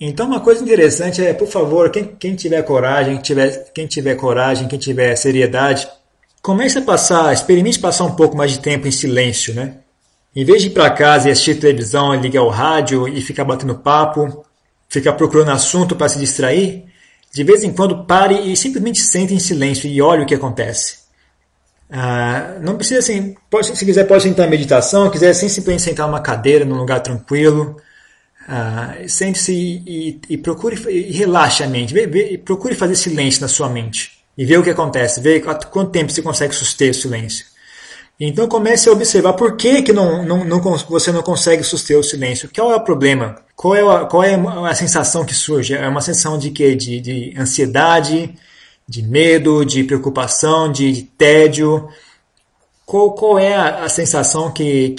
Então 0.00 0.26
uma 0.26 0.38
coisa 0.38 0.62
interessante 0.62 1.20
é, 1.20 1.34
por 1.34 1.48
favor, 1.48 1.90
quem, 1.90 2.04
quem 2.04 2.36
tiver 2.36 2.62
coragem, 2.62 3.14
quem 3.14 3.22
tiver, 3.22 3.72
quem 3.74 3.86
tiver 3.88 4.14
coragem, 4.14 4.68
quem 4.68 4.78
tiver 4.78 5.16
seriedade, 5.16 5.88
comece 6.40 6.78
a 6.78 6.82
passar, 6.82 7.32
experimente 7.32 7.80
passar 7.80 8.04
um 8.04 8.14
pouco 8.14 8.36
mais 8.36 8.52
de 8.52 8.60
tempo 8.60 8.86
em 8.86 8.92
silêncio, 8.92 9.52
né? 9.52 9.78
Em 10.34 10.44
vez 10.44 10.62
de 10.62 10.68
ir 10.68 10.70
para 10.70 10.88
casa 10.88 11.28
e 11.28 11.32
assistir 11.32 11.56
televisão, 11.56 12.14
ligar 12.14 12.42
o 12.42 12.48
rádio 12.48 13.06
e 13.08 13.20
ficar 13.20 13.44
batendo 13.44 13.74
papo, 13.74 14.44
ficar 14.88 15.14
procurando 15.14 15.50
assunto 15.50 15.96
para 15.96 16.08
se 16.08 16.18
distrair, 16.18 16.84
de 17.32 17.42
vez 17.42 17.64
em 17.64 17.72
quando 17.72 18.04
pare 18.04 18.52
e 18.52 18.56
simplesmente 18.56 19.00
sente 19.00 19.34
em 19.34 19.38
silêncio 19.38 19.90
e 19.90 20.00
olhe 20.00 20.22
o 20.22 20.26
que 20.26 20.34
acontece. 20.34 21.01
Ah, 21.94 22.56
não 22.62 22.76
precisa 22.76 23.00
assim, 23.00 23.36
pode, 23.50 23.76
se 23.76 23.84
quiser 23.84 24.04
pode 24.04 24.22
sentar 24.22 24.46
em 24.46 24.50
meditação, 24.50 25.10
quiser 25.10 25.34
simplesmente 25.34 25.82
sentar 25.82 26.06
numa 26.06 26.20
cadeira, 26.20 26.64
num 26.64 26.78
lugar 26.78 27.00
tranquilo. 27.00 27.76
Ah, 28.48 28.96
Sente-se 29.06 29.52
e, 29.54 30.20
e, 30.28 30.38
procure 30.38 30.76
e 30.90 31.12
relaxe 31.12 31.62
a 31.62 31.68
mente, 31.68 31.92
vê, 31.92 32.06
vê, 32.06 32.38
procure 32.38 32.74
fazer 32.74 32.96
silêncio 32.96 33.42
na 33.42 33.48
sua 33.48 33.68
mente 33.68 34.24
e 34.38 34.44
ver 34.46 34.58
o 34.58 34.62
que 34.64 34.70
acontece, 34.70 35.20
ver 35.20 35.40
quanto 35.42 35.90
tempo 35.90 36.10
você 36.10 36.22
consegue 36.22 36.54
suster 36.54 36.90
o 36.90 36.94
silêncio. 36.94 37.44
Então 38.18 38.48
comece 38.48 38.88
a 38.88 38.92
observar 38.92 39.34
por 39.34 39.56
que, 39.56 39.82
que 39.82 39.92
não, 39.92 40.24
não, 40.24 40.44
não, 40.44 40.60
você 40.60 41.12
não 41.12 41.22
consegue 41.22 41.62
suster 41.62 41.98
o 41.98 42.02
silêncio. 42.02 42.48
Qual 42.54 42.72
é 42.72 42.76
o 42.76 42.80
problema? 42.80 43.36
Qual 43.54 43.74
é 43.74 43.80
a, 43.80 44.04
qual 44.06 44.22
é 44.24 44.34
a 44.70 44.74
sensação 44.74 45.24
que 45.24 45.34
surge? 45.34 45.74
É 45.74 45.88
uma 45.88 46.00
sensação 46.00 46.38
de 46.38 46.50
quê? 46.50 46.74
De, 46.74 47.00
de 47.00 47.34
ansiedade, 47.38 48.34
de 48.92 49.02
medo, 49.02 49.64
de 49.64 49.82
preocupação, 49.84 50.70
de, 50.70 50.92
de 50.92 51.02
tédio. 51.02 51.88
Qual, 52.84 53.12
qual 53.12 53.38
é 53.38 53.54
a, 53.54 53.84
a 53.84 53.88
sensação 53.88 54.52
que 54.52 54.90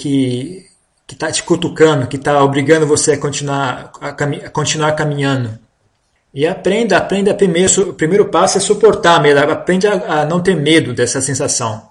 que 1.06 1.14
está 1.14 1.30
te 1.30 1.42
cutucando, 1.42 2.08
que 2.08 2.16
está 2.16 2.42
obrigando 2.42 2.86
você 2.86 3.12
a 3.12 3.18
continuar, 3.18 3.92
a, 4.00 4.08
a 4.08 4.50
continuar 4.50 4.92
caminhando? 4.92 5.56
E 6.32 6.44
aprenda, 6.44 6.96
aprenda 6.96 7.32
primeiro, 7.32 7.90
o 7.90 7.94
primeiro 7.94 8.24
passo 8.24 8.58
é 8.58 8.60
suportar 8.60 9.22
medo, 9.22 9.38
aprende 9.38 9.86
a, 9.86 10.22
a 10.22 10.24
não 10.24 10.40
ter 10.40 10.56
medo 10.56 10.92
dessa 10.92 11.20
sensação. 11.20 11.88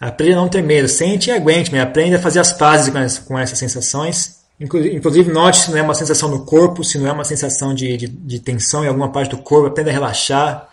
Aprenda 0.00 0.34
a 0.34 0.36
não 0.42 0.48
ter 0.48 0.62
medo, 0.62 0.86
sente 0.86 1.30
e 1.30 1.32
aguente, 1.32 1.72
mas 1.72 1.80
aprenda 1.80 2.18
a 2.18 2.20
fazer 2.20 2.38
as 2.38 2.52
pazes 2.52 2.92
com, 2.92 2.98
essa, 2.98 3.20
com 3.22 3.36
essas 3.36 3.58
sensações. 3.58 4.36
Inclusive, 4.60 5.32
note 5.32 5.58
se 5.58 5.70
não 5.70 5.78
é 5.78 5.82
uma 5.82 5.94
sensação 5.94 6.28
no 6.28 6.44
corpo, 6.44 6.84
se 6.84 6.98
não 6.98 7.08
é 7.08 7.12
uma 7.12 7.24
sensação 7.24 7.74
de, 7.74 7.96
de, 7.96 8.06
de 8.06 8.38
tensão 8.38 8.84
em 8.84 8.88
alguma 8.88 9.10
parte 9.10 9.30
do 9.30 9.38
corpo, 9.38 9.66
aprenda 9.66 9.90
a 9.90 9.92
relaxar. 9.92 10.68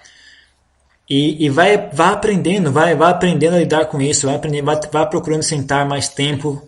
E, 1.10 1.46
e 1.46 1.50
vai, 1.50 1.90
vai 1.92 2.14
aprendendo, 2.14 2.72
vai, 2.72 2.96
vai 2.96 3.12
aprendendo 3.12 3.56
a 3.56 3.60
lidar 3.60 3.86
com 3.86 4.02
isso, 4.02 4.26
vai, 4.26 4.36
aprendendo, 4.36 4.66
vai, 4.66 4.80
vai 4.92 5.10
procurando 5.10 5.44
sentar 5.44 5.88
mais 5.88 6.08
tempo. 6.08 6.68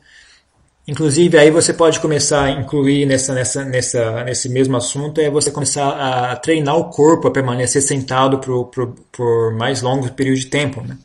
Inclusive, 0.88 1.38
aí 1.38 1.50
você 1.50 1.74
pode 1.74 2.00
começar 2.00 2.44
a 2.44 2.52
incluir 2.52 3.06
nessa, 3.06 3.34
nessa, 3.34 3.66
nessa, 3.66 4.24
nesse 4.24 4.50
mesmo 4.50 4.78
assunto, 4.78 5.20
é 5.20 5.30
você 5.30 5.50
começar 5.50 5.90
a 5.90 6.36
treinar 6.36 6.78
o 6.78 6.90
corpo 6.90 7.28
a 7.28 7.32
permanecer 7.32 7.82
sentado 7.82 8.40
por, 8.40 8.66
por, 8.66 8.94
por 9.12 9.54
mais 9.56 9.82
longos 9.82 10.12
períodos 10.12 10.42
de 10.42 10.48
tempo. 10.48 10.82
Né? 10.82 10.98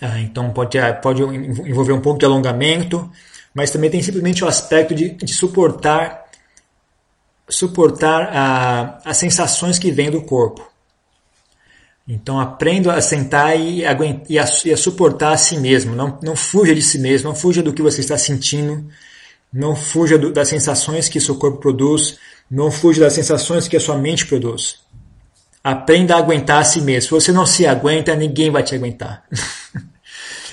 Ah, 0.00 0.18
então 0.18 0.50
pode, 0.50 0.78
ah, 0.78 0.92
pode 0.92 1.22
envolver 1.22 1.92
um 1.92 2.00
pouco 2.00 2.18
de 2.18 2.24
alongamento, 2.24 3.08
mas 3.54 3.70
também 3.70 3.90
tem 3.90 4.02
simplesmente 4.02 4.42
o 4.42 4.48
aspecto 4.48 4.94
de, 4.94 5.10
de 5.10 5.32
suportar 5.32 6.22
suportar 7.48 8.30
a, 8.32 8.98
as 9.04 9.16
sensações 9.18 9.78
que 9.78 9.90
vêm 9.90 10.10
do 10.10 10.22
corpo. 10.22 10.71
Então 12.06 12.40
aprenda 12.40 12.94
a 12.94 13.00
sentar 13.00 13.58
e, 13.58 13.84
aguentar, 13.84 14.26
e, 14.28 14.38
a, 14.38 14.44
e 14.64 14.72
a 14.72 14.76
suportar 14.76 15.32
a 15.32 15.36
si 15.36 15.56
mesmo. 15.56 15.94
Não, 15.94 16.18
não 16.22 16.34
fuja 16.34 16.74
de 16.74 16.82
si 16.82 16.98
mesmo, 16.98 17.28
não 17.28 17.34
fuja 17.34 17.62
do 17.62 17.72
que 17.72 17.82
você 17.82 18.00
está 18.00 18.18
sentindo, 18.18 18.88
não 19.52 19.76
fuja 19.76 20.18
do, 20.18 20.32
das 20.32 20.48
sensações 20.48 21.08
que 21.08 21.20
seu 21.20 21.36
corpo 21.36 21.58
produz, 21.58 22.18
não 22.50 22.70
fuja 22.70 23.00
das 23.00 23.12
sensações 23.12 23.68
que 23.68 23.76
a 23.76 23.80
sua 23.80 23.96
mente 23.96 24.26
produz. 24.26 24.80
Aprenda 25.62 26.16
a 26.16 26.18
aguentar 26.18 26.60
a 26.60 26.64
si 26.64 26.80
mesmo. 26.80 27.02
Se 27.02 27.10
você 27.10 27.32
não 27.32 27.46
se 27.46 27.66
aguenta, 27.66 28.16
ninguém 28.16 28.50
vai 28.50 28.62
te 28.62 28.74
aguentar. 28.74 29.24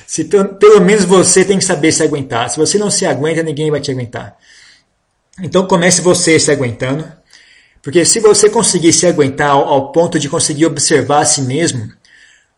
Se 0.06 0.24
pelo 0.24 0.82
menos 0.82 1.06
você 1.06 1.46
tem 1.46 1.60
que 1.60 1.64
saber 1.64 1.92
se 1.92 2.02
aguentar. 2.02 2.50
Se 2.50 2.58
você 2.58 2.80
não 2.80 2.90
se 2.90 3.06
aguenta, 3.06 3.44
ninguém 3.44 3.70
vai 3.70 3.80
te 3.80 3.92
aguentar. 3.92 4.36
Então 5.40 5.68
comece 5.68 6.02
você 6.02 6.40
se 6.40 6.52
aguentando, 6.52 7.08
porque 7.82 8.04
se 8.04 8.20
você 8.20 8.50
conseguir 8.50 8.92
se 8.94 9.08
aguentar 9.08 9.52
ao, 9.52 9.92
ponto 9.92 10.20
de 10.20 10.28
conseguir 10.28 10.65
observar 10.65 11.22
a 11.22 11.26
si 11.26 11.42
mesmo, 11.42 11.92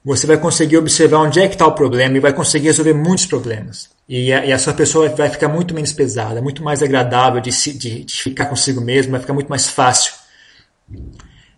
você 0.04 0.26
vai 0.26 0.38
conseguir 0.38 0.78
observar 0.78 1.20
onde 1.20 1.40
é 1.40 1.48
que 1.48 1.54
está 1.54 1.68
o 1.68 1.74
problema 1.74 2.18
e 2.18 2.20
vai 2.20 2.34
conseguir 2.34 2.68
resolver 2.68 2.94
muitos 2.94 3.28
problemas. 3.28 3.90
E 4.10 4.34
a, 4.34 4.46
e 4.46 4.52
a, 4.52 4.58
sua 4.58 4.74
pessoa 4.74 5.10
vai 5.10 5.30
ficar 5.30 5.48
muito 5.48 5.76
menos 5.76 5.94
pesada, 5.94 6.42
muito 6.42 6.64
mais 6.64 6.82
agradável 6.82 7.40
de, 7.40 7.52
se, 7.52 7.72
de, 7.78 8.04
de 8.04 8.14
ficar 8.16 8.46
consigo 8.48 8.82
mesmo, 8.82 9.12
vai 9.12 9.22
ficar 9.22 9.34
muito 9.34 9.48
mais 9.48 9.68
fácil. 9.68 10.14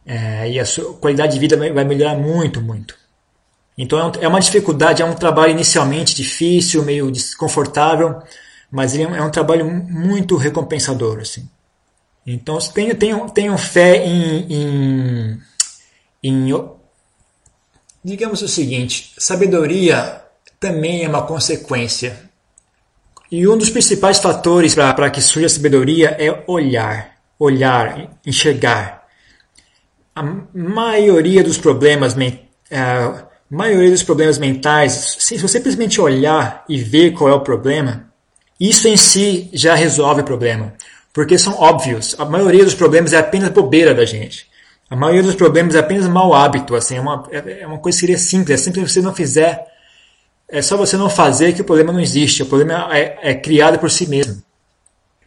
É, 0.06 0.52
e 0.52 0.60
a 0.60 0.66
sua 0.66 0.94
qualidade 0.96 1.34
de 1.34 1.40
vida 1.40 1.56
vai, 1.56 1.86
melhorar 1.86 2.16
muito, 2.16 2.62
muito. 2.62 2.96
Então 3.78 3.98
é, 3.98 4.26
é 4.26 4.28
uma 4.28 4.42
dificuldade, 4.42 5.02
é 5.02 5.06
um 5.06 5.16
trabalho 5.16 5.54
inicialmente 5.54 6.14
difícil, 6.14 6.84
meio 6.84 7.10
desconfortável, 7.10 8.22
mas 8.70 8.94
ele 8.94 9.04
é 9.04 9.22
um 9.22 9.28
é 9.28 9.30
trabalho 9.30 9.66
muito 9.66 10.36
recompensador. 10.36 11.20
Assim. 11.20 11.50
Então 12.26 12.58
tenham, 12.60 12.96
tenham, 12.96 13.30
tenham 13.30 13.58
fé 13.58 14.06
em, 14.06 14.54
em, 14.54 15.42
em. 16.24 16.54
Digamos 18.04 18.42
o 18.42 18.48
seguinte: 18.48 19.14
sabedoria 19.18 20.22
também 20.60 21.04
é 21.04 21.10
uma 21.10 21.24
consequência. 21.24 22.32
E 23.30 23.48
um 23.48 23.58
dos 23.58 23.70
principais 23.70 24.20
fatores 24.20 24.76
para 24.76 25.10
que 25.10 25.20
surja 25.20 25.48
a 25.48 25.50
sabedoria 25.50 26.16
é 26.20 26.44
olhar, 26.48 27.18
olhar, 27.40 28.18
enxergar. 28.26 29.04
A 30.16 30.22
maioria 30.54 31.44
dos 31.44 31.58
problemas 31.58 32.14
uh, 32.14 33.26
maioria 33.50 33.92
dos 33.92 34.04
problemas 34.04 34.38
mentais, 34.38 35.18
se 35.20 35.38
você 35.38 35.58
simplesmente 35.58 36.00
olhar 36.00 36.64
e 36.70 36.78
ver 36.80 37.12
qual 37.12 37.30
é 37.30 37.34
o 37.34 37.42
problema, 37.42 38.12
isso 38.60 38.88
em 38.88 38.96
si 38.96 39.50
já 39.54 39.76
resolve 39.76 40.22
o 40.22 40.26
problema. 40.26 40.74
Porque 41.14 41.38
são 41.38 41.54
óbvios. 41.60 42.16
A 42.18 42.26
maioria 42.26 42.66
dos 42.66 42.74
problemas 42.74 43.14
é 43.14 43.18
apenas 43.18 43.52
bobeira 43.52 43.94
da 43.94 44.04
gente. 44.04 44.48
A 44.90 44.96
maioria 44.96 45.24
dos 45.24 45.36
problemas 45.36 45.76
é 45.76 45.80
apenas 45.80 46.08
mau 46.08 46.34
hábito. 46.34 46.76
Assim, 46.76 46.98
é, 46.98 47.02
uma, 47.02 47.28
é, 47.32 47.62
é 47.62 47.68
uma 47.68 47.78
coisa 47.78 47.96
que 47.96 48.00
seria 48.02 48.18
simples. 48.18 48.60
É 48.60 48.64
simples 48.64 48.92
se 48.92 48.96
você 48.96 49.02
não 49.06 49.14
fizer. 49.14 49.66
É 50.50 50.62
só 50.62 50.76
você 50.76 50.98
não 50.98 51.10
fazer 51.10 51.54
que 51.54 51.62
o 51.62 51.66
problema 51.66 51.94
não 51.94 52.00
existe. 52.00 52.42
O 52.42 52.48
problema 52.48 52.90
é, 52.98 53.18
é 53.22 53.34
criado 53.36 53.78
por 53.78 53.92
si 53.92 54.10
mesmo. 54.10 54.42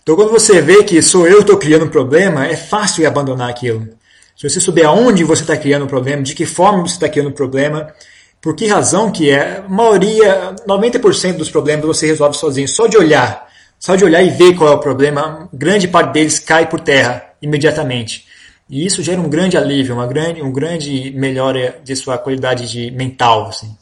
Então, 0.02 0.14
quando 0.14 0.30
você 0.30 0.60
vê 0.60 0.84
que 0.84 1.00
sou 1.02 1.26
eu 1.26 1.36
que 1.36 1.42
estou 1.42 1.56
criando 1.56 1.84
um 1.84 1.88
problema, 1.88 2.46
é 2.46 2.56
fácil 2.56 3.06
abandonar 3.06 3.48
aquilo. 3.48 3.88
Se 4.36 4.48
você 4.48 4.60
souber 4.60 4.86
aonde 4.86 5.24
você 5.24 5.42
está 5.42 5.56
criando 5.56 5.82
o 5.82 5.84
um 5.86 5.88
problema, 5.88 6.22
de 6.22 6.34
que 6.34 6.46
forma 6.46 6.86
você 6.86 6.94
está 6.94 7.08
criando 7.08 7.28
o 7.28 7.30
um 7.30 7.34
problema, 7.34 7.92
por 8.40 8.54
que 8.54 8.68
razão 8.68 9.10
que 9.10 9.30
é? 9.30 9.64
A 9.66 9.68
maioria, 9.68 10.54
90% 10.68 11.38
dos 11.38 11.50
problemas 11.50 11.84
você 11.84 12.06
resolve 12.06 12.36
sozinho, 12.36 12.68
só 12.68 12.86
de 12.86 12.96
olhar. 12.96 13.48
Só 13.78 13.94
de 13.94 14.04
olhar 14.04 14.22
e 14.22 14.30
ver 14.30 14.54
qual 14.54 14.72
é 14.72 14.74
o 14.74 14.80
problema, 14.80 15.48
grande 15.52 15.86
parte 15.86 16.12
deles 16.12 16.38
cai 16.38 16.68
por 16.68 16.80
terra 16.80 17.34
imediatamente. 17.40 18.26
E 18.68 18.84
isso 18.84 19.02
gera 19.02 19.20
um 19.20 19.28
grande 19.28 19.56
alívio, 19.56 19.94
uma 19.94 20.06
grande, 20.06 20.42
um 20.42 20.52
grande 20.52 21.12
melhora 21.12 21.80
de 21.84 21.94
sua 21.94 22.18
qualidade 22.18 22.68
de 22.68 22.90
mental. 22.90 23.48
Assim. 23.48 23.76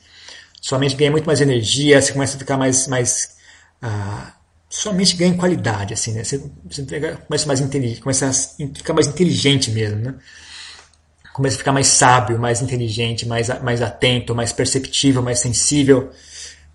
Sua 0.61 0.79
mente 0.79 0.97
ganha 0.97 1.11
muito 1.11 1.27
mais 1.27 1.41
energia, 1.41 2.01
você 2.01 2.13
começa 2.13 2.37
a 2.37 2.39
ficar 2.39 2.57
mais. 2.57 2.87
mais 2.87 3.37
ah, 3.81 4.33
sua 4.69 4.93
mente 4.93 5.17
ganha 5.17 5.35
qualidade, 5.37 5.95
assim, 5.95 6.13
né? 6.13 6.25
Você, 6.25 6.43
você 6.65 6.85
começa, 7.27 7.47
mais 7.47 7.61
inteligente, 7.61 8.01
começa 8.01 8.29
a 8.29 8.33
ficar 8.33 8.93
mais 8.93 9.07
inteligente 9.07 9.71
mesmo, 9.71 10.01
né? 10.01 10.15
começa 11.35 11.57
a 11.57 11.59
ficar 11.59 11.73
mais 11.73 11.89
sábio, 11.89 12.39
mais 12.39 12.63
inteligente, 12.63 13.27
mais, 13.27 13.49
mais 13.61 13.83
atento, 13.83 14.35
mais 14.37 14.53
perceptível, 14.53 15.21
mais 15.21 15.41
sensível. 15.41 16.13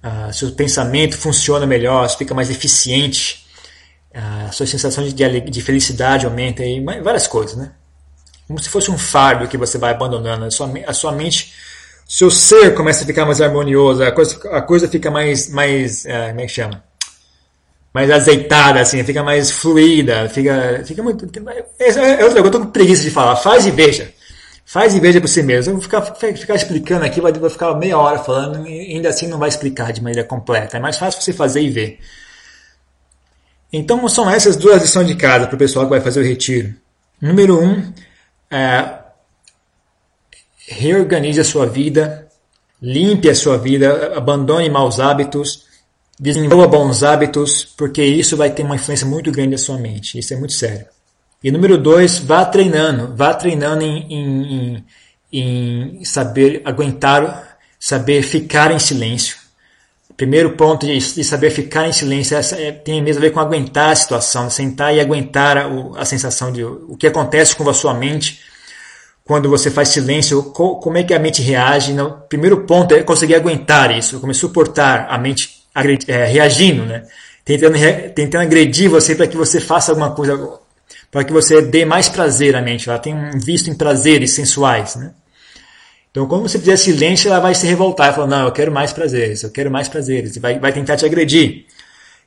Uh, 0.03 0.31
seu 0.33 0.51
pensamento 0.51 1.17
funciona 1.17 1.65
melhor, 1.65 2.07
você 2.07 2.17
fica 2.17 2.33
mais 2.33 2.49
eficiente. 2.49 3.45
Uh, 4.11 4.53
sua 4.53 4.65
sensação 4.65 5.03
de, 5.03 5.13
de 5.13 5.61
felicidade 5.61 6.25
aumenta 6.25 6.63
e 6.63 6.83
várias 7.01 7.27
coisas, 7.27 7.55
né? 7.55 7.71
Como 8.47 8.59
se 8.59 8.69
fosse 8.69 8.89
um 8.89 8.97
fardo 8.97 9.47
que 9.47 9.57
você 9.57 9.77
vai 9.77 9.91
abandonando. 9.91 10.45
A 10.45 10.51
sua, 10.51 10.71
a 10.87 10.93
sua 10.93 11.11
mente 11.11 11.53
seu 12.09 12.31
ser 12.31 12.73
começa 12.73 13.03
a 13.03 13.05
ficar 13.05 13.23
mais 13.23 13.39
harmonioso, 13.39 14.03
a 14.03 14.11
coisa, 14.11 14.35
a 14.49 14.63
coisa 14.63 14.87
fica 14.87 15.11
mais, 15.11 15.47
mais 15.47 16.07
é, 16.07 16.29
como 16.29 16.41
é 16.41 16.45
que 16.47 16.51
chama? 16.51 16.83
Mais 17.93 18.09
azeitada, 18.09 18.79
assim, 18.79 19.03
fica 19.03 19.21
mais 19.21 19.51
fluida, 19.51 20.27
fica, 20.27 20.81
fica 20.83 21.03
muito. 21.03 21.27
É, 21.79 21.87
é 21.87 22.25
outra 22.25 22.41
coisa, 22.41 22.47
eu 22.47 22.51
tô 22.51 22.59
com 22.61 22.65
preguiça 22.71 23.03
de 23.03 23.11
falar. 23.11 23.35
Faz 23.35 23.67
e 23.67 23.71
veja. 23.71 24.11
Faz 24.71 24.93
e 24.93 24.99
veja 24.99 25.19
por 25.19 25.27
si 25.27 25.41
mesmo. 25.41 25.71
Eu 25.71 25.77
vou 25.77 25.81
ficar, 25.81 26.03
ficar 26.03 26.53
explicando 26.53 27.03
aqui, 27.03 27.19
vai, 27.19 27.33
vou 27.33 27.49
ficar 27.49 27.73
meia 27.73 27.97
hora 27.97 28.19
falando, 28.19 28.67
e 28.67 28.93
ainda 28.93 29.09
assim 29.09 29.25
não 29.25 29.39
vai 29.39 29.49
explicar 29.49 29.91
de 29.91 29.99
maneira 29.99 30.23
completa. 30.23 30.77
É 30.77 30.79
mais 30.79 30.95
fácil 30.95 31.19
você 31.19 31.33
fazer 31.33 31.61
e 31.61 31.71
ver. 31.71 31.99
Então 33.73 34.07
são 34.07 34.29
essas 34.29 34.55
duas 34.55 34.79
lições 34.79 35.07
de 35.07 35.15
casa 35.15 35.47
para 35.47 35.55
o 35.55 35.57
pessoal 35.57 35.85
que 35.85 35.89
vai 35.89 36.01
fazer 36.01 36.19
o 36.19 36.23
retiro. 36.23 36.75
Número 37.19 37.59
um, 37.59 37.91
é, 38.51 38.99
reorganize 40.67 41.39
a 41.39 41.43
sua 41.43 41.65
vida, 41.65 42.27
limpe 42.79 43.27
a 43.27 43.33
sua 43.33 43.57
vida, 43.57 44.15
abandone 44.15 44.69
maus 44.69 44.99
hábitos, 44.99 45.65
desenvolva 46.19 46.67
bons 46.67 47.01
hábitos, 47.01 47.65
porque 47.75 48.03
isso 48.03 48.37
vai 48.37 48.51
ter 48.51 48.61
uma 48.61 48.75
influência 48.75 49.07
muito 49.07 49.31
grande 49.31 49.49
na 49.49 49.57
sua 49.57 49.79
mente. 49.79 50.19
Isso 50.19 50.31
é 50.31 50.37
muito 50.37 50.53
sério. 50.53 50.85
E 51.43 51.51
número 51.51 51.77
dois, 51.77 52.19
vá 52.19 52.43
treinando, 52.45 53.15
vá 53.15 53.33
treinando 53.33 53.83
em, 53.83 54.13
em, 54.13 54.85
em, 55.31 55.99
em 55.99 56.05
saber 56.05 56.61
aguentar, 56.65 57.57
saber 57.79 58.21
ficar 58.21 58.71
em 58.71 58.79
silêncio 58.79 59.39
primeiro 60.19 60.51
ponto 60.51 60.85
de, 60.85 60.97
de, 60.97 61.23
saber 61.23 61.49
ficar 61.49 61.87
em 61.87 61.93
silêncio 61.93 62.35
é, 62.35 62.73
tem 62.73 63.01
mesmo 63.01 63.21
a 63.21 63.25
ver 63.25 63.31
com 63.31 63.39
aguentar 63.39 63.93
a 63.93 63.95
situação, 63.95 64.49
sentar 64.49 64.93
e 64.93 64.99
aguentar 64.99 65.57
a, 65.57 65.69
a, 65.95 66.03
sensação 66.03 66.51
de 66.51 66.61
o 66.61 66.97
que 66.99 67.07
acontece 67.07 67.55
com 67.55 67.67
a 67.69 67.73
sua 67.73 67.93
mente 67.93 68.41
quando 69.23 69.49
você 69.49 69.71
faz 69.71 69.87
silêncio, 69.87 70.43
co, 70.51 70.75
como 70.75 70.97
é 70.97 71.03
que 71.03 71.13
a 71.13 71.19
mente 71.19 71.41
reage. 71.41 71.95
Primeiro 72.27 72.65
ponto 72.65 72.93
é 72.93 73.01
conseguir 73.01 73.35
aguentar 73.35 73.97
isso, 73.97 74.19
como 74.19 74.33
suportar 74.33 75.07
a 75.09 75.17
mente 75.17 75.63
é, 76.05 76.25
reagindo, 76.25 76.85
né? 76.85 77.05
tentando, 77.45 77.77
tentando 78.13 78.41
agredir 78.41 78.89
você 78.89 79.15
para 79.15 79.25
que 79.25 79.37
você 79.37 79.61
faça 79.61 79.93
alguma 79.93 80.11
coisa, 80.11 80.37
para 81.11 81.23
que 81.23 81.33
você 81.33 81.61
dê 81.61 81.85
mais 81.85 82.07
prazer 82.07 82.55
à 82.55 82.61
mente. 82.61 82.89
Ela 82.89 82.99
tem 82.99 83.13
um 83.15 83.39
visto 83.39 83.69
em 83.69 83.75
prazeres 83.75 84.31
sensuais. 84.31 84.95
Né? 84.95 85.11
Então, 86.11 86.27
quando 86.27 86.43
você 86.43 86.59
fizer 86.59 86.77
silêncio, 86.77 87.29
ela 87.29 87.39
vai 87.39 87.55
se 87.55 87.65
revoltar 87.67 88.11
e 88.11 88.15
falar: 88.15 88.27
Não, 88.27 88.45
eu 88.45 88.51
quero 88.51 88.71
mais 88.71 88.93
prazeres, 88.93 89.43
eu 89.43 89.51
quero 89.51 89.69
mais 89.69 89.87
prazeres, 89.87 90.35
e 90.35 90.39
vai, 90.39 90.59
vai 90.59 90.71
tentar 90.71 90.97
te 90.97 91.05
agredir. 91.05 91.65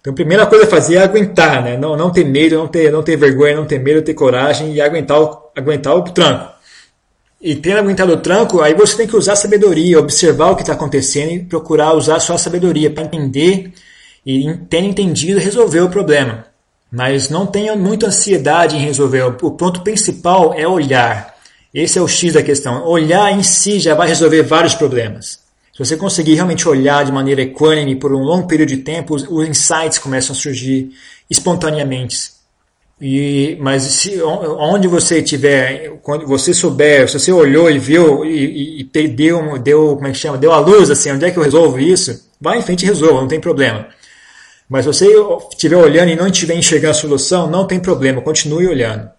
Então, 0.00 0.12
a 0.12 0.16
primeira 0.16 0.46
coisa 0.46 0.64
a 0.64 0.68
fazer 0.68 0.96
é 0.96 1.02
aguentar, 1.02 1.62
né? 1.62 1.76
não, 1.76 1.96
não 1.96 2.10
ter 2.10 2.24
medo, 2.24 2.56
não 2.56 2.66
ter, 2.66 2.90
não 2.90 3.04
ter 3.04 3.16
vergonha, 3.16 3.54
não 3.54 3.64
ter 3.64 3.78
medo, 3.78 4.02
ter 4.02 4.14
coragem 4.14 4.74
e 4.74 4.80
aguentar 4.80 5.20
o, 5.20 5.38
aguentar 5.56 5.96
o 5.96 6.02
tranco. 6.02 6.52
E 7.40 7.54
tendo 7.54 7.78
aguentado 7.78 8.12
o 8.12 8.16
tranco, 8.16 8.60
aí 8.60 8.74
você 8.74 8.96
tem 8.96 9.06
que 9.06 9.16
usar 9.16 9.36
sabedoria, 9.36 9.98
observar 9.98 10.50
o 10.50 10.56
que 10.56 10.62
está 10.62 10.72
acontecendo 10.72 11.32
e 11.32 11.40
procurar 11.40 11.92
usar 11.94 12.18
sua 12.18 12.38
sabedoria 12.38 12.90
para 12.90 13.04
entender 13.04 13.72
e, 14.24 14.52
tendo 14.68 14.86
entendido, 14.86 15.40
resolver 15.40 15.80
o 15.80 15.90
problema. 15.90 16.46
Mas 16.92 17.30
não 17.30 17.46
tenha 17.46 17.74
muita 17.74 18.08
ansiedade 18.08 18.76
em 18.76 18.80
resolver. 18.80 19.22
O 19.22 19.50
ponto 19.52 19.80
principal 19.80 20.52
é 20.52 20.68
olhar. 20.68 21.34
Esse 21.72 21.98
é 21.98 22.02
o 22.02 22.06
X 22.06 22.34
da 22.34 22.42
questão. 22.42 22.86
Olhar 22.86 23.32
em 23.32 23.42
si 23.42 23.80
já 23.80 23.94
vai 23.94 24.06
resolver 24.08 24.42
vários 24.42 24.74
problemas. 24.74 25.40
Se 25.72 25.78
você 25.78 25.96
conseguir 25.96 26.34
realmente 26.34 26.68
olhar 26.68 27.02
de 27.02 27.10
maneira 27.10 27.40
equânime 27.40 27.96
por 27.96 28.12
um 28.12 28.22
longo 28.22 28.46
período 28.46 28.68
de 28.68 28.76
tempo, 28.78 29.14
os, 29.14 29.48
insights 29.48 29.98
começam 29.98 30.36
a 30.36 30.38
surgir 30.38 30.90
espontaneamente. 31.30 32.30
E, 33.00 33.56
mas 33.58 33.82
se, 33.84 34.22
onde 34.22 34.86
você 34.86 35.22
tiver, 35.22 35.98
quando 36.02 36.26
você 36.26 36.52
souber, 36.52 37.08
se 37.08 37.18
você 37.18 37.32
olhou 37.32 37.70
e 37.70 37.78
viu 37.78 38.22
e, 38.22 38.82
e, 38.82 39.00
e 39.00 39.08
deu, 39.08 39.58
deu, 39.58 39.96
como 39.96 40.06
é 40.06 40.12
que 40.12 40.18
chama, 40.18 40.36
deu 40.36 40.52
a 40.52 40.58
luz, 40.58 40.90
assim, 40.90 41.10
onde 41.10 41.24
é 41.24 41.30
que 41.30 41.38
eu 41.38 41.42
resolvo 41.42 41.80
isso? 41.80 42.28
Vai 42.38 42.58
em 42.58 42.62
frente 42.62 42.82
e 42.82 42.86
resolva, 42.86 43.22
não 43.22 43.28
tem 43.28 43.40
problema. 43.40 43.88
Mas 44.68 44.86
você 44.86 45.06
estiver 45.50 45.76
olhando 45.76 46.10
e 46.10 46.16
não 46.16 46.26
estiver 46.26 46.54
enxergando 46.54 46.92
a 46.92 46.94
solução, 46.94 47.50
não 47.50 47.66
tem 47.66 47.78
problema, 47.80 48.20
continue 48.20 48.66
olhando 48.66 49.10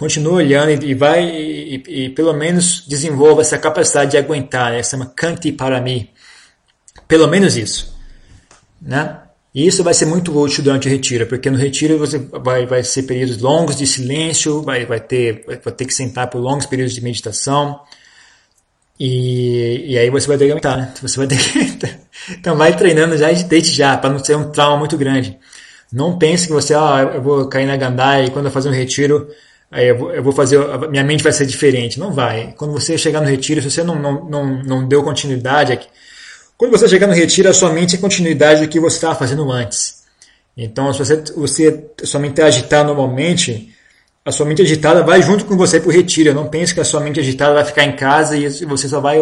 continua 0.00 0.36
olhando 0.36 0.82
e 0.82 0.94
vai 0.94 1.22
e, 1.28 1.74
e, 1.86 2.04
e, 2.04 2.08
pelo 2.08 2.32
menos 2.32 2.86
desenvolva 2.88 3.42
essa 3.42 3.58
capacidade 3.58 4.12
de 4.12 4.16
aguentar, 4.16 4.72
né? 4.72 4.82
chama 4.82 5.12
canti 5.14 5.52
para 5.52 5.78
mim. 5.78 6.08
Pelo 7.06 7.28
menos 7.28 7.54
isso. 7.54 7.94
Né? 8.80 9.18
E 9.54 9.66
isso 9.66 9.84
vai 9.84 9.92
ser 9.92 10.06
muito 10.06 10.34
útil 10.34 10.64
durante 10.64 10.88
o 10.88 10.90
retiro, 10.90 11.26
porque 11.26 11.50
no 11.50 11.58
retiro 11.58 11.98
você 11.98 12.18
vai, 12.18 12.64
vai 12.64 12.82
ser 12.82 13.02
períodos 13.02 13.42
longos 13.42 13.76
de 13.76 13.86
silêncio, 13.86 14.62
vai, 14.62 14.86
vai, 14.86 15.00
ter, 15.00 15.44
vai 15.46 15.74
ter 15.74 15.84
que 15.84 15.92
sentar 15.92 16.30
por 16.30 16.38
longos 16.38 16.64
períodos 16.64 16.94
de 16.94 17.02
meditação. 17.02 17.78
E, 18.98 19.84
e 19.86 19.98
aí 19.98 20.08
você 20.08 20.26
vai 20.26 20.38
ter 20.38 20.46
que 20.46 20.52
aguentar, 20.52 20.78
né? 20.78 20.94
Você 21.02 21.18
vai 21.18 21.26
ter 21.26 21.36
que... 21.36 22.00
então 22.28 22.56
vai 22.56 22.76
treinando 22.76 23.16
já 23.16 23.30
desde 23.32 23.72
já, 23.72 23.96
para 23.96 24.10
não 24.10 24.18
ser 24.18 24.36
um 24.36 24.50
trauma 24.50 24.78
muito 24.78 24.96
grande. 24.96 25.38
Não 25.92 26.18
pense 26.18 26.46
que 26.46 26.52
você, 26.52 26.74
ah, 26.74 27.12
eu 27.14 27.22
vou 27.22 27.48
cair 27.48 27.66
na 27.66 27.76
gandaia 27.76 28.26
e 28.26 28.30
quando 28.30 28.46
eu 28.46 28.52
fazer 28.52 28.68
um 28.68 28.72
retiro 28.72 29.28
aí 29.70 29.88
eu 29.88 29.98
vou, 29.98 30.12
eu 30.12 30.22
vou 30.22 30.32
fazer, 30.32 30.58
minha 30.88 31.04
mente 31.04 31.22
vai 31.22 31.32
ser 31.32 31.46
diferente. 31.46 31.98
Não 31.98 32.12
vai. 32.12 32.54
Quando 32.56 32.72
você 32.72 32.98
chegar 32.98 33.20
no 33.20 33.28
retiro, 33.28 33.62
se 33.62 33.70
você 33.70 33.82
não, 33.82 33.96
não, 33.96 34.24
não, 34.24 34.62
não 34.62 34.88
deu 34.88 35.02
continuidade, 35.02 35.78
quando 36.56 36.72
você 36.72 36.88
chegar 36.88 37.06
no 37.06 37.14
retiro, 37.14 37.48
a 37.48 37.54
sua 37.54 37.72
mente 37.72 37.96
é 37.96 37.98
continuidade 37.98 38.62
do 38.62 38.68
que 38.68 38.80
você 38.80 38.96
estava 38.96 39.14
fazendo 39.14 39.50
antes. 39.50 40.00
Então, 40.56 40.92
se 40.92 40.98
você, 40.98 41.24
você 41.34 41.90
sua 42.02 42.20
mente 42.20 42.32
está 42.32 42.46
agitada 42.46 42.84
normalmente, 42.84 43.74
a 44.24 44.32
sua 44.32 44.44
mente 44.44 44.60
agitada 44.60 45.02
vai 45.02 45.22
junto 45.22 45.44
com 45.46 45.56
você 45.56 45.80
para 45.80 45.88
o 45.88 45.92
retiro. 45.92 46.34
Não 46.34 46.48
pense 46.48 46.74
que 46.74 46.80
a 46.80 46.84
sua 46.84 47.00
mente 47.00 47.20
agitada 47.20 47.54
vai 47.54 47.64
ficar 47.64 47.84
em 47.84 47.96
casa 47.96 48.36
e 48.36 48.48
você 48.66 48.88
só 48.88 49.00
vai, 49.00 49.18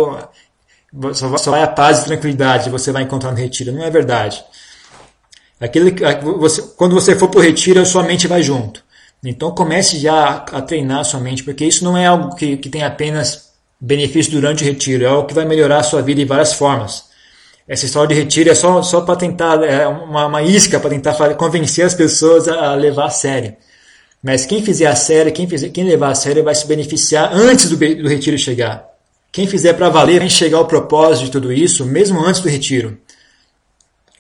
só 1.13 1.29
vai, 1.29 1.39
só 1.39 1.51
vai 1.51 1.63
a 1.63 1.69
paz 1.69 2.01
e 2.01 2.05
tranquilidade 2.05 2.71
você 2.71 2.93
vai 2.93 3.03
encontrar 3.03 3.31
no 3.31 3.37
retiro. 3.37 3.73
Não 3.73 3.85
é 3.85 3.91
verdade. 3.91 4.45
Aquele, 5.61 5.95
você, 6.39 6.63
quando 6.77 6.95
você 6.95 7.17
for 7.17 7.29
para 7.29 7.41
o 7.41 7.43
retiro, 7.43 7.81
a 7.81 7.85
sua 7.85 8.03
mente 8.03 8.29
vai 8.29 8.43
junto. 8.43 8.83
Então 9.25 9.51
comece 9.51 9.99
já 9.99 10.45
a 10.53 10.63
treinar 10.63 11.01
a 11.01 11.05
sua 11.05 11.19
mente, 11.19 11.43
porque 11.43 11.65
isso 11.65 11.85
não 11.85 11.97
é 11.97 12.07
algo 12.07 12.37
que, 12.37 12.57
que 12.57 12.69
tem 12.69 12.85
apenas 12.85 13.49
benefício 13.81 14.33
durante 14.33 14.63
o 14.63 14.67
retiro, 14.67 15.05
é 15.05 15.09
algo 15.09 15.27
que 15.27 15.35
vai 15.35 15.45
melhorar 15.45 15.79
a 15.79 15.83
sua 15.83 16.03
vida 16.03 16.21
de 16.21 16.25
várias 16.25 16.53
formas. 16.53 17.05
Essa 17.67 17.85
história 17.85 18.09
de 18.09 18.15
retiro 18.15 18.51
é 18.51 18.55
só, 18.55 18.81
só 18.83 19.03
para 19.03 19.17
tentar, 19.17 19.63
é 19.63 19.87
uma, 19.87 20.27
uma 20.27 20.43
isca 20.43 20.81
para 20.81 20.91
tentar 20.91 21.15
convencer 21.35 21.85
as 21.85 21.95
pessoas 21.95 22.49
a, 22.49 22.71
a, 22.71 22.75
levar 22.75 23.07
a 23.07 23.11
sério. 23.11 23.55
Mas 24.23 24.47
quem 24.47 24.65
fizer 24.65 24.87
a 24.87 24.97
sério, 24.97 25.33
quem, 25.33 25.49
fizer, 25.49 25.69
quem 25.69 25.85
levar 25.85 26.11
a 26.11 26.15
sério 26.15 26.43
vai 26.43 26.55
se 26.55 26.67
beneficiar 26.67 27.31
antes 27.33 27.69
do, 27.69 27.77
do 27.77 28.09
retiro 28.09 28.39
chegar. 28.39 28.89
Quem 29.31 29.47
fizer 29.47 29.75
para 29.75 29.89
valer 29.89 30.21
vai 30.21 30.31
chegar 30.31 30.59
ao 30.59 30.67
propósito 30.67 31.27
de 31.27 31.31
tudo 31.31 31.53
isso, 31.53 31.85
mesmo 31.85 32.25
antes 32.25 32.41
do 32.41 32.49
retiro. 32.49 32.99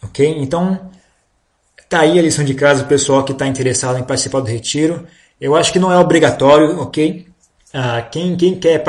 Ok? 0.02 0.26
Então, 0.38 0.90
Tá 1.88 2.00
aí 2.00 2.18
a 2.18 2.22
lição 2.22 2.44
de 2.44 2.52
casa 2.52 2.82
do 2.82 2.88
pessoal 2.88 3.24
que 3.24 3.32
está 3.32 3.46
interessado 3.46 3.98
em 3.98 4.02
participar 4.02 4.40
do 4.40 4.46
retiro. 4.46 5.06
Eu 5.40 5.56
acho 5.56 5.72
que 5.72 5.78
não 5.78 5.90
é 5.90 5.96
obrigatório, 5.96 6.78
ok? 6.80 7.26
Ah, 7.72 8.02
quem, 8.02 8.36
quem 8.36 8.54
quer 8.58 8.84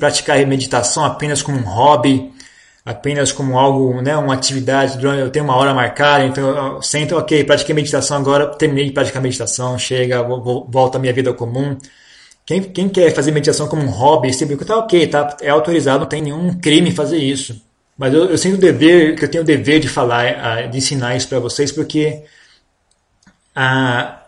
praticar 0.00 0.44
meditação 0.44 1.04
apenas 1.04 1.40
como 1.40 1.56
um 1.58 1.62
hobby, 1.62 2.32
apenas 2.84 3.30
como 3.30 3.56
algo, 3.58 4.00
né, 4.02 4.16
uma 4.16 4.34
atividade, 4.34 5.04
eu 5.04 5.30
tenho 5.30 5.44
uma 5.44 5.56
hora 5.56 5.72
marcada, 5.74 6.24
então 6.24 6.74
eu 6.74 6.82
sento, 6.82 7.16
ok, 7.16 7.44
pratiquei 7.44 7.74
meditação 7.74 8.16
agora, 8.16 8.46
terminei 8.46 8.86
de 8.86 8.92
praticar 8.92 9.22
meditação, 9.22 9.78
chega, 9.78 10.22
vou, 10.22 10.42
vou, 10.42 10.68
volto 10.68 10.96
à 10.96 10.98
minha 10.98 11.12
vida 11.12 11.32
comum. 11.32 11.76
Quem, 12.46 12.62
quem 12.62 12.88
quer 12.88 13.12
fazer 13.12 13.32
meditação 13.32 13.66
como 13.66 13.82
um 13.82 13.90
hobby, 13.90 14.32
sempre 14.32 14.56
tá 14.56 14.78
ok, 14.78 15.06
tá, 15.08 15.36
é 15.40 15.50
autorizado, 15.50 16.00
não 16.00 16.06
tem 16.06 16.22
nenhum 16.22 16.58
crime 16.60 16.92
fazer 16.92 17.18
isso. 17.18 17.60
Mas 17.98 18.14
eu, 18.14 18.26
eu 18.26 18.38
sinto 18.38 18.54
o 18.54 18.60
dever, 18.60 19.16
que 19.16 19.24
eu 19.24 19.30
tenho 19.30 19.42
o 19.42 19.46
dever 19.46 19.80
de 19.80 19.88
falar, 19.88 20.68
de 20.68 20.78
ensinar 20.78 21.16
isso 21.16 21.28
para 21.28 21.40
vocês, 21.40 21.72
porque 21.72 22.22
ah, 23.54 24.22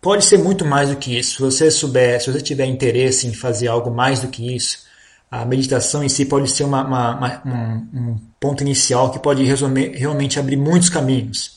pode 0.00 0.24
ser 0.24 0.38
muito 0.38 0.64
mais 0.64 0.90
do 0.90 0.96
que 0.96 1.18
isso. 1.18 1.36
Se 1.36 1.40
você 1.40 1.70
souber, 1.70 2.20
se 2.20 2.30
você 2.30 2.40
tiver 2.40 2.66
interesse 2.66 3.26
em 3.26 3.34
fazer 3.34 3.68
algo 3.68 3.90
mais 3.90 4.20
do 4.20 4.28
que 4.28 4.54
isso, 4.54 4.86
a 5.30 5.44
meditação 5.44 6.04
em 6.04 6.08
si 6.08 6.24
pode 6.24 6.50
ser 6.50 6.64
uma, 6.64 6.84
uma, 6.84 7.42
uma, 7.42 7.88
um, 7.92 8.20
ponto 8.38 8.62
inicial 8.62 9.10
que 9.10 9.18
pode 9.18 9.42
realmente 9.42 10.38
abrir 10.38 10.56
muitos 10.56 10.88
caminhos, 10.88 11.56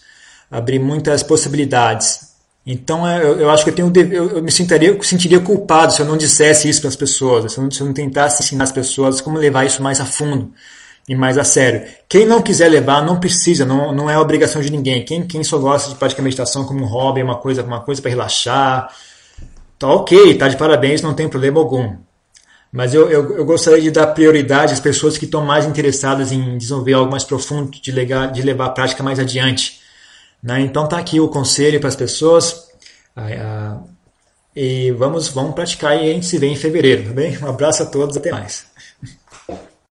abrir 0.49 0.79
muitas 0.79 1.21
possibilidades. 1.21 2.28
Então 2.65 3.07
é, 3.07 3.23
eu, 3.23 3.39
eu 3.39 3.49
acho 3.49 3.63
que 3.63 3.69
eu, 3.71 3.75
tenho, 3.75 3.91
eu, 4.13 4.29
eu 4.37 4.43
me 4.43 4.51
sentiria, 4.51 5.01
sentiria 5.01 5.39
culpado 5.39 5.93
se 5.93 6.01
eu 6.01 6.05
não 6.05 6.17
dissesse 6.17 6.69
isso 6.69 6.81
para 6.81 6.89
as 6.89 6.95
pessoas, 6.95 7.51
se 7.51 7.57
eu, 7.57 7.63
não, 7.63 7.71
se 7.71 7.81
eu 7.81 7.87
não 7.87 7.93
tentasse 7.93 8.43
ensinar 8.43 8.65
as 8.65 8.71
pessoas 8.71 9.21
como 9.21 9.37
levar 9.37 9.65
isso 9.65 9.81
mais 9.81 9.99
a 9.99 10.05
fundo 10.05 10.51
e 11.07 11.15
mais 11.15 11.39
a 11.39 11.43
sério. 11.43 11.87
Quem 12.07 12.25
não 12.25 12.41
quiser 12.41 12.69
levar, 12.69 13.03
não 13.03 13.19
precisa, 13.19 13.65
não, 13.65 13.91
não 13.91 14.09
é 14.09 14.17
obrigação 14.19 14.61
de 14.61 14.71
ninguém. 14.71 15.03
Quem, 15.03 15.25
quem 15.25 15.43
só 15.43 15.57
gosta 15.57 15.89
de 15.89 15.95
praticar 15.95 16.23
meditação 16.23 16.65
como 16.65 16.83
um 16.83 16.85
hobby, 16.85 17.23
uma 17.23 17.37
coisa, 17.37 17.63
uma 17.63 17.81
coisa 17.81 17.99
para 18.01 18.11
relaxar, 18.11 18.93
tá 19.79 19.87
ok, 19.87 20.37
tá 20.37 20.47
de 20.47 20.55
parabéns, 20.55 21.01
não 21.01 21.15
tem 21.15 21.27
problema 21.27 21.59
algum. 21.59 21.95
Mas 22.71 22.93
eu, 22.93 23.09
eu, 23.09 23.37
eu, 23.37 23.45
gostaria 23.45 23.81
de 23.81 23.89
dar 23.89 24.05
prioridade 24.07 24.73
às 24.73 24.79
pessoas 24.79 25.17
que 25.17 25.25
estão 25.25 25.43
mais 25.43 25.65
interessadas 25.65 26.31
em 26.31 26.55
desenvolver 26.57 26.93
algo 26.93 27.09
mais 27.09 27.23
profundo, 27.23 27.71
de, 27.71 27.91
legar, 27.91 28.31
de 28.31 28.43
levar 28.43 28.67
a 28.67 28.69
prática 28.69 29.01
mais 29.01 29.17
adiante. 29.17 29.78
Né? 30.41 30.61
Então 30.61 30.87
tá 30.87 30.97
aqui 30.97 31.19
o 31.19 31.29
conselho 31.29 31.79
para 31.79 31.89
as 31.89 31.95
pessoas. 31.95 32.69
Ah, 33.15 33.27
ah, 33.27 33.81
e 34.55 34.91
vamos, 34.91 35.29
vamos 35.29 35.53
praticar 35.53 35.95
e 35.95 36.09
a 36.09 36.13
gente 36.13 36.25
se 36.25 36.37
vê 36.37 36.47
em 36.47 36.55
fevereiro, 36.55 37.07
tá 37.07 37.13
bem? 37.13 37.37
Um 37.41 37.47
abraço 37.47 37.83
a 37.83 37.85
todos, 37.85 38.17
até 38.17 38.31
mais. 38.31 38.65